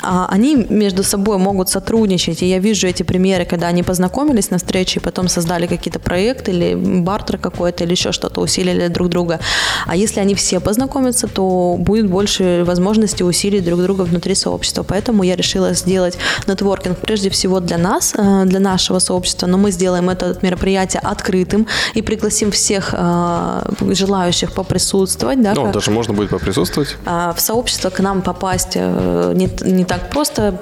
а 0.02 0.26
они 0.30 0.66
между 0.68 1.03
собой 1.04 1.38
могут 1.38 1.68
сотрудничать, 1.68 2.42
и 2.42 2.46
я 2.46 2.58
вижу 2.58 2.86
эти 2.86 3.02
примеры, 3.02 3.44
когда 3.44 3.68
они 3.68 3.82
познакомились 3.82 4.50
на 4.50 4.58
встрече 4.58 5.00
и 5.00 5.02
потом 5.02 5.28
создали 5.28 5.66
какие-то 5.66 5.98
проекты 5.98 6.52
или 6.52 6.74
бартер 6.74 7.38
какой-то, 7.38 7.84
или 7.84 7.92
еще 7.92 8.12
что-то, 8.12 8.40
усилили 8.40 8.88
друг 8.88 9.08
друга. 9.08 9.40
А 9.86 9.96
если 9.96 10.20
они 10.20 10.34
все 10.34 10.60
познакомятся, 10.60 11.28
то 11.28 11.76
будет 11.78 12.08
больше 12.08 12.64
возможности 12.66 13.22
усилить 13.22 13.64
друг 13.64 13.82
друга 13.82 14.02
внутри 14.02 14.34
сообщества. 14.34 14.82
Поэтому 14.82 15.22
я 15.22 15.36
решила 15.36 15.74
сделать 15.74 16.18
нетворкинг 16.46 16.98
прежде 16.98 17.30
всего 17.30 17.60
для 17.60 17.78
нас, 17.78 18.14
э, 18.16 18.42
для 18.44 18.60
нашего 18.60 18.98
сообщества, 18.98 19.46
но 19.46 19.58
мы 19.58 19.70
сделаем 19.70 20.10
это 20.10 20.36
мероприятие 20.42 21.00
открытым 21.00 21.66
и 21.94 22.02
пригласим 22.02 22.50
всех 22.50 22.94
э, 22.96 23.60
желающих 23.80 24.52
поприсутствовать. 24.52 25.42
Да, 25.42 25.54
Ну, 25.54 25.72
даже 25.72 25.90
можно 25.90 26.14
будет 26.14 26.30
поприсутствовать. 26.30 26.96
а, 27.06 27.32
в 27.32 27.40
сообщество 27.40 27.90
к 27.90 28.00
нам 28.00 28.22
попасть 28.22 28.72
э, 28.74 29.32
не, 29.34 29.48
не 29.62 29.84
так 29.84 30.10
просто. 30.10 30.54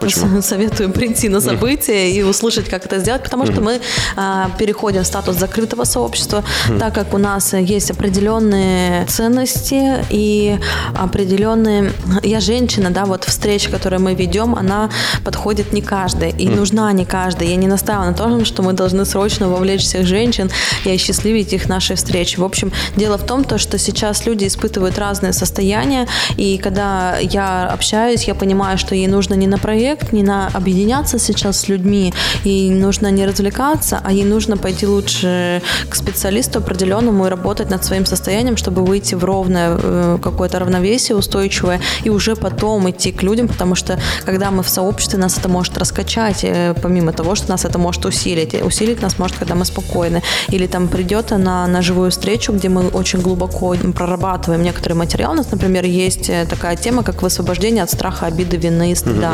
Почему? 0.00 0.42
Советую 0.42 0.90
прийти 0.90 1.28
на 1.28 1.40
событие 1.40 2.10
и 2.10 2.22
услышать, 2.22 2.68
как 2.68 2.84
это 2.86 2.98
сделать, 2.98 3.22
потому 3.22 3.46
что 3.46 3.60
мы 3.60 3.80
а, 4.16 4.50
переходим 4.58 5.02
в 5.02 5.06
статус 5.06 5.36
закрытого 5.36 5.84
сообщества, 5.84 6.44
так 6.78 6.94
как 6.94 7.14
у 7.14 7.18
нас 7.18 7.54
есть 7.54 7.90
определенные 7.90 9.06
ценности 9.06 10.04
и 10.10 10.58
определенные... 10.94 11.92
Я 12.22 12.40
женщина, 12.40 12.90
да, 12.90 13.04
вот 13.04 13.24
встреча, 13.24 13.70
которую 13.70 14.02
мы 14.02 14.14
ведем, 14.14 14.54
она 14.54 14.90
подходит 15.24 15.72
не 15.72 15.82
каждой 15.82 16.30
и 16.30 16.48
нужна 16.48 16.92
не 16.92 17.04
каждой. 17.04 17.48
Я 17.48 17.56
не 17.56 17.66
настаиваю 17.66 18.10
на 18.10 18.16
том, 18.16 18.44
что 18.44 18.62
мы 18.62 18.72
должны 18.72 19.04
срочно 19.04 19.48
вовлечь 19.48 19.82
всех 19.82 20.06
женщин 20.06 20.50
и 20.84 20.90
осчастливить 20.90 21.52
их 21.52 21.68
нашей 21.68 21.96
встречи. 21.96 22.38
В 22.38 22.44
общем, 22.44 22.72
дело 22.96 23.18
в 23.18 23.26
том, 23.26 23.44
то, 23.44 23.58
что 23.58 23.78
сейчас 23.78 24.26
люди 24.26 24.46
испытывают 24.46 24.98
разные 24.98 25.32
состояния, 25.32 26.06
и 26.36 26.58
когда 26.58 27.18
я 27.18 27.68
общаюсь, 27.68 28.24
я 28.24 28.34
понимаю, 28.34 28.78
что 28.78 28.94
ей 28.94 29.06
нужно 29.06 29.34
не 29.34 29.46
на 29.46 29.58
проект, 29.78 30.12
не 30.12 30.22
на 30.22 30.48
объединяться 30.48 31.18
сейчас 31.18 31.60
с 31.60 31.68
людьми, 31.68 32.12
ей 32.44 32.70
нужно 32.70 33.12
не 33.12 33.26
развлекаться, 33.26 34.00
а 34.04 34.12
ей 34.12 34.24
нужно 34.24 34.56
пойти 34.56 34.86
лучше 34.86 35.62
к 35.88 35.94
специалисту 35.94 36.58
определенному 36.58 37.26
и 37.26 37.28
работать 37.28 37.70
над 37.70 37.84
своим 37.84 38.04
состоянием, 38.04 38.56
чтобы 38.56 38.84
выйти 38.84 39.14
в 39.14 39.24
ровное 39.24 39.78
э, 39.80 40.18
какое-то 40.20 40.58
равновесие 40.58 41.16
устойчивое, 41.16 41.80
и 42.06 42.10
уже 42.10 42.34
потом 42.34 42.90
идти 42.90 43.12
к 43.12 43.22
людям, 43.22 43.46
потому 43.46 43.76
что 43.76 43.98
когда 44.26 44.50
мы 44.50 44.62
в 44.62 44.68
сообществе, 44.68 45.18
нас 45.18 45.38
это 45.38 45.48
может 45.48 45.78
раскачать, 45.78 46.40
э, 46.42 46.74
помимо 46.82 47.12
того, 47.12 47.36
что 47.36 47.50
нас 47.50 47.64
это 47.64 47.78
может 47.78 48.04
усилить. 48.04 48.54
И 48.54 48.62
Усилить 48.62 49.02
нас 49.02 49.18
может, 49.18 49.36
когда 49.36 49.54
мы 49.54 49.64
спокойны. 49.64 50.22
Или 50.52 50.66
там 50.66 50.88
придет 50.88 51.30
на, 51.30 51.66
на 51.66 51.82
живую 51.82 52.10
встречу, 52.10 52.52
где 52.52 52.68
мы 52.68 52.88
очень 52.88 53.20
глубоко 53.20 53.76
прорабатываем 53.94 54.62
некоторый 54.62 54.94
материал. 54.94 55.32
У 55.32 55.34
нас, 55.34 55.50
например, 55.52 55.84
есть 55.84 56.30
э, 56.30 56.46
такая 56.50 56.76
тема, 56.76 57.02
как 57.02 57.22
высвобождение 57.22 57.84
от 57.84 57.90
страха, 57.90 58.26
обиды, 58.26 58.56
вины 58.56 58.90
и 58.90 58.94
стыда. 58.94 59.32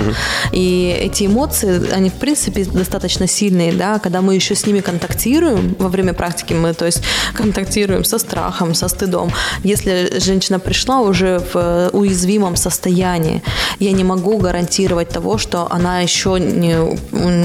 И 0.53 0.97
эти 1.01 1.27
эмоции, 1.27 1.91
они, 1.93 2.11
в 2.11 2.15
принципе, 2.15 2.65
достаточно 2.65 3.27
сильные, 3.27 3.73
да, 3.73 3.99
когда 3.99 4.21
мы 4.21 4.35
еще 4.35 4.55
с 4.55 4.67
ними 4.67 4.81
контактируем 4.81 5.75
во 5.79 5.89
время 5.89 6.13
практики, 6.15 6.53
мы, 6.55 6.75
то 6.75 6.87
есть, 6.87 7.03
контактируем 7.35 8.05
со 8.05 8.19
страхом, 8.19 8.75
со 8.75 8.89
стыдом. 8.89 9.31
Если 9.63 10.19
женщина 10.21 10.59
пришла 10.59 11.01
уже 11.01 11.43
в 11.53 11.91
уязвимом 11.93 12.57
состоянии, 12.57 13.43
я 13.79 13.93
не 13.93 14.05
могу 14.05 14.39
гарантировать 14.39 15.09
того, 15.09 15.39
что 15.39 15.67
она 15.71 16.01
еще 16.01 16.39
не, 16.41 16.77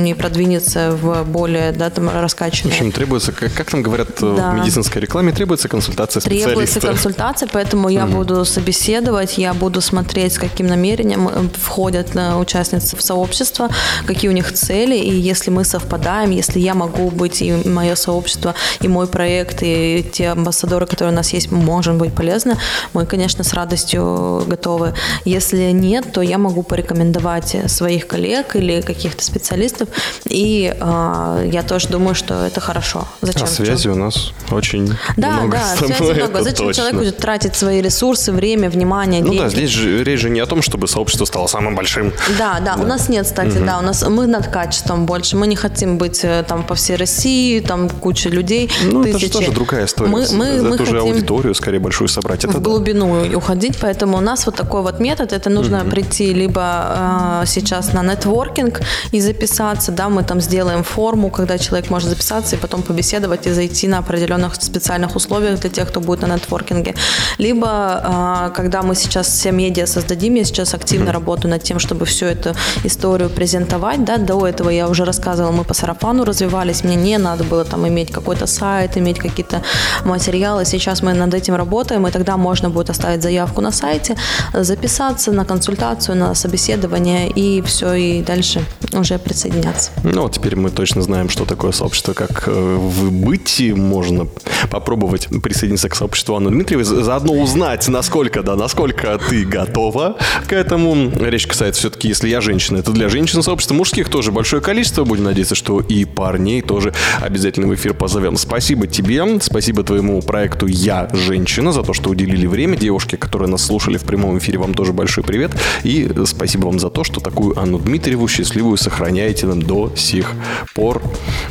не 0.01 0.13
продвинется 0.13 0.91
в 0.91 1.23
более, 1.23 1.71
да, 1.71 1.89
там, 1.89 2.07
В 2.07 2.21
раскачанное. 2.21 2.73
общем, 2.73 2.91
требуется, 2.91 3.31
как, 3.31 3.53
как 3.53 3.69
там 3.71 3.81
говорят 3.81 4.09
э, 4.21 4.35
Да. 4.37 4.51
в 4.51 4.55
медицинской 4.59 5.01
рекламе, 5.01 5.31
требуется 5.31 5.67
консультация 5.67 6.21
Требуется 6.21 6.73
специалиста. 6.75 6.87
консультация, 6.87 7.49
поэтому 7.51 7.89
я 7.89 8.05
буду 8.05 8.45
собеседовать, 8.45 9.37
я 9.37 9.53
буду 9.53 9.81
смотреть, 9.81 10.33
с 10.33 10.39
каким 10.39 10.67
намерением 10.67 11.27
э, 11.27 11.47
входят 11.61 12.15
э, 12.15 12.33
участницы 12.69 12.95
в 12.95 13.01
сообщество, 13.01 13.69
какие 14.05 14.29
у 14.29 14.33
них 14.33 14.53
цели, 14.53 14.95
и 14.95 15.11
если 15.15 15.51
мы 15.51 15.63
совпадаем, 15.65 16.31
если 16.31 16.59
я 16.59 16.73
могу 16.73 17.09
быть, 17.09 17.41
и 17.41 17.53
мое 17.67 17.95
сообщество, 17.95 18.53
и 18.81 18.87
мой 18.87 19.07
проект, 19.07 19.59
и 19.61 20.05
те 20.11 20.29
амбассадоры, 20.29 20.85
которые 20.85 21.13
у 21.13 21.15
нас 21.15 21.33
есть, 21.33 21.51
можем 21.51 21.97
быть 21.97 22.13
полезны, 22.13 22.55
мы, 22.93 23.05
конечно, 23.05 23.43
с 23.43 23.53
радостью 23.53 24.43
готовы. 24.47 24.93
Если 25.25 25.71
нет, 25.71 26.11
то 26.13 26.21
я 26.21 26.37
могу 26.37 26.63
порекомендовать 26.63 27.55
своих 27.67 28.07
коллег 28.07 28.55
или 28.55 28.81
каких-то 28.81 29.23
специалистов, 29.23 29.89
и 30.25 30.73
э, 30.79 31.49
я 31.51 31.63
тоже 31.63 31.87
думаю, 31.89 32.15
что 32.15 32.45
это 32.45 32.59
хорошо. 32.61 33.07
Зачем? 33.21 33.43
А 33.43 33.47
связи 33.47 33.87
у 33.87 33.95
нас 33.95 34.31
очень 34.51 34.93
Да, 35.17 35.31
много 35.31 35.57
да, 35.57 35.75
тобой, 35.75 35.95
связи 35.95 36.13
много. 36.13 36.43
Зачем 36.43 36.67
точно. 36.67 36.73
человек 36.73 36.95
будет 36.95 37.17
тратить 37.17 37.55
свои 37.55 37.81
ресурсы, 37.81 38.31
время, 38.31 38.69
внимание, 38.69 39.21
Ну 39.21 39.29
деньги? 39.31 39.43
да, 39.43 39.49
здесь 39.49 39.69
же 39.69 40.03
речь 40.03 40.19
же 40.19 40.29
не 40.29 40.39
о 40.39 40.45
том, 40.45 40.61
чтобы 40.61 40.87
сообщество 40.87 41.25
стало 41.25 41.47
самым 41.47 41.75
большим. 41.75 42.11
Да, 42.37 42.58
да, 42.59 42.75
у 42.75 42.85
нас 42.85 43.09
нет, 43.09 43.25
кстати, 43.25 43.57
да, 43.57 43.79
у 43.79 43.81
нас 43.81 44.07
мы 44.07 44.27
над 44.27 44.47
качеством 44.47 45.05
больше. 45.05 45.37
Мы 45.37 45.47
не 45.47 45.55
хотим 45.55 45.97
быть 45.97 46.23
э, 46.23 46.43
там 46.47 46.63
по 46.63 46.75
всей 46.75 46.95
России 46.95 47.59
там 47.59 47.89
куча 47.89 48.29
людей, 48.29 48.69
Ну, 48.83 49.03
тысячи. 49.03 49.15
это 49.15 49.25
же 49.25 49.31
тоже 49.31 49.51
другая 49.51 49.85
история. 49.85 50.09
Мы, 50.09 50.25
мы, 50.33 50.45
это 50.45 50.63
мы 50.63 50.75
уже 50.75 50.85
хотим 50.85 50.99
аудиторию 50.99 51.55
скорее 51.55 51.79
большую 51.79 52.07
собрать. 52.07 52.43
Это 52.43 52.53
в 52.53 52.61
да. 52.61 52.69
глубину 52.69 53.37
уходить, 53.37 53.77
поэтому 53.79 54.17
у 54.17 54.21
нас 54.21 54.45
вот 54.45 54.55
такой 54.55 54.81
вот 54.81 54.99
метод. 54.99 55.33
Это 55.33 55.49
нужно 55.49 55.85
прийти 55.85 56.33
либо 56.33 57.41
э, 57.43 57.45
сейчас 57.47 57.93
на 57.93 58.03
нетворкинг 58.03 58.81
и 59.11 59.21
записаться, 59.21 59.91
да, 59.91 60.09
мы 60.09 60.23
там 60.23 60.41
сделаем 60.41 60.83
форму, 60.83 61.29
когда 61.29 61.57
человек 61.57 61.89
может 61.89 62.09
записаться 62.09 62.55
и 62.55 62.59
потом 62.59 62.81
побеседовать 62.81 63.47
и 63.47 63.51
зайти 63.51 63.87
на 63.87 63.99
определенных 63.99 64.55
специальных 64.55 65.15
условиях 65.15 65.59
для 65.59 65.69
тех, 65.69 65.87
кто 65.89 65.99
будет 65.99 66.21
на 66.21 66.35
нетворкинге. 66.35 66.95
Либо, 67.37 68.47
э, 68.49 68.55
когда 68.55 68.81
мы 68.81 68.95
сейчас 68.95 69.27
все 69.27 69.51
медиа 69.51 69.85
создадим, 69.85 70.35
я 70.35 70.43
сейчас 70.43 70.73
активно 70.73 71.11
работаю 71.11 71.51
над 71.51 71.63
тем, 71.63 71.79
чтобы 71.79 72.05
всю 72.05 72.25
эту 72.49 72.87
историю 72.87 73.29
презентовать, 73.29 74.03
да, 74.05 74.17
до 74.17 74.47
этого 74.47 74.69
я 74.69 74.87
уже 74.87 75.05
рассказывала, 75.05 75.51
мы 75.51 75.63
по 75.63 75.73
сарафану 75.73 76.23
развивались, 76.23 76.83
мне 76.83 76.95
не 76.95 77.17
надо 77.17 77.43
было 77.43 77.65
там 77.65 77.87
иметь 77.87 78.11
какой-то 78.11 78.47
сайт, 78.47 78.97
иметь 78.97 79.19
какие-то 79.19 79.61
материалы, 80.05 80.65
сейчас 80.65 81.01
мы 81.01 81.13
над 81.13 81.33
этим 81.33 81.55
работаем, 81.55 82.07
и 82.07 82.11
тогда 82.11 82.37
можно 82.37 82.69
будет 82.69 82.89
оставить 82.89 83.21
заявку 83.23 83.61
на 83.61 83.71
сайте, 83.71 84.15
записаться 84.53 85.31
на 85.31 85.45
консультацию, 85.45 86.17
на 86.17 86.35
собеседование, 86.35 87.29
и 87.29 87.61
все, 87.61 87.93
и 87.93 88.21
дальше 88.21 88.63
уже 88.93 89.17
присоединяться. 89.19 89.91
Ну, 90.03 90.23
вот 90.23 90.33
теперь 90.33 90.55
мы 90.55 90.69
точно 90.69 91.01
знаем, 91.01 91.29
что 91.29 91.45
такое 91.45 91.71
сообщество, 91.71 92.13
как 92.13 92.47
э, 92.47 92.51
в 92.51 93.11
бытии 93.11 93.73
можно 93.73 94.27
попробовать 94.69 95.27
присоединиться 95.43 95.89
к 95.89 95.95
сообществу 95.95 96.35
Анны 96.35 96.49
Дмитриевой, 96.49 96.83
за- 96.85 97.03
заодно 97.03 97.33
узнать, 97.33 97.87
насколько, 97.87 98.43
да, 98.43 98.55
насколько 98.55 99.19
ты 99.29 99.45
готова 99.45 100.17
к 100.47 100.53
этому. 100.53 101.11
Речь 101.19 101.47
касается 101.47 101.79
все-таки, 101.81 102.07
если 102.07 102.29
я 102.29 102.38
женщина, 102.41 102.77
это 102.77 102.91
для 102.91 103.09
женщин 103.09 103.41
сообщества, 103.41 103.73
мужских 103.75 104.09
тоже 104.09 104.31
большое 104.31 104.61
количество, 104.61 105.03
будем 105.03 105.25
надеяться, 105.25 105.55
что 105.55 105.81
и 105.81 106.05
парней 106.05 106.61
тоже 106.61 106.93
обязательно 107.19 107.67
в 107.67 107.75
эфир 107.75 107.93
позовем. 107.93 108.37
Спасибо 108.37 108.87
тебе, 108.87 109.39
спасибо 109.41 109.83
твоему 109.83 110.21
проекту 110.21 110.67
«Я 110.67 111.09
женщина» 111.13 111.71
за 111.71 111.83
то, 111.83 111.93
что 111.93 112.09
уделили 112.09 112.47
время. 112.47 112.77
Девушки, 112.77 113.15
которые 113.15 113.49
нас 113.49 113.63
слушали 113.63 113.97
в 113.97 114.03
прямом 114.03 114.37
эфире, 114.37 114.59
вам 114.59 114.73
тоже 114.73 114.93
большой 114.93 115.23
привет. 115.23 115.51
И 115.83 116.09
спасибо 116.25 116.65
вам 116.65 116.79
за 116.79 116.89
то, 116.89 117.03
что 117.03 117.19
такую 117.19 117.59
Анну 117.59 117.79
Дмитриеву 117.79 118.27
счастливую 118.27 118.77
сохраняете 118.77 119.47
нам 119.47 119.61
до 119.61 119.91
сих 119.95 120.33
пор. 120.75 121.01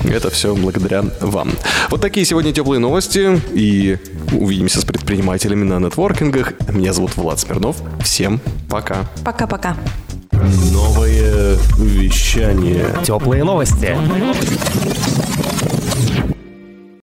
Это 0.05 0.31
все 0.31 0.55
благодаря 0.55 1.05
вам. 1.21 1.53
Вот 1.91 2.01
такие 2.01 2.25
сегодня 2.27 2.53
теплые 2.53 2.79
новости. 2.79 3.41
И 3.53 3.99
увидимся 4.33 4.81
с 4.81 4.85
предпринимателями 4.85 5.65
на 5.65 5.79
нетворкингах. 5.79 6.55
Меня 6.73 6.93
зовут 6.93 7.17
Влад 7.17 7.41
Смирнов. 7.41 7.77
Всем 8.03 8.41
пока. 8.69 9.09
Пока-пока. 9.25 9.77
Новое 10.73 11.57
вещание. 11.79 12.95
Теплые 13.05 13.45
новости. 13.45 13.97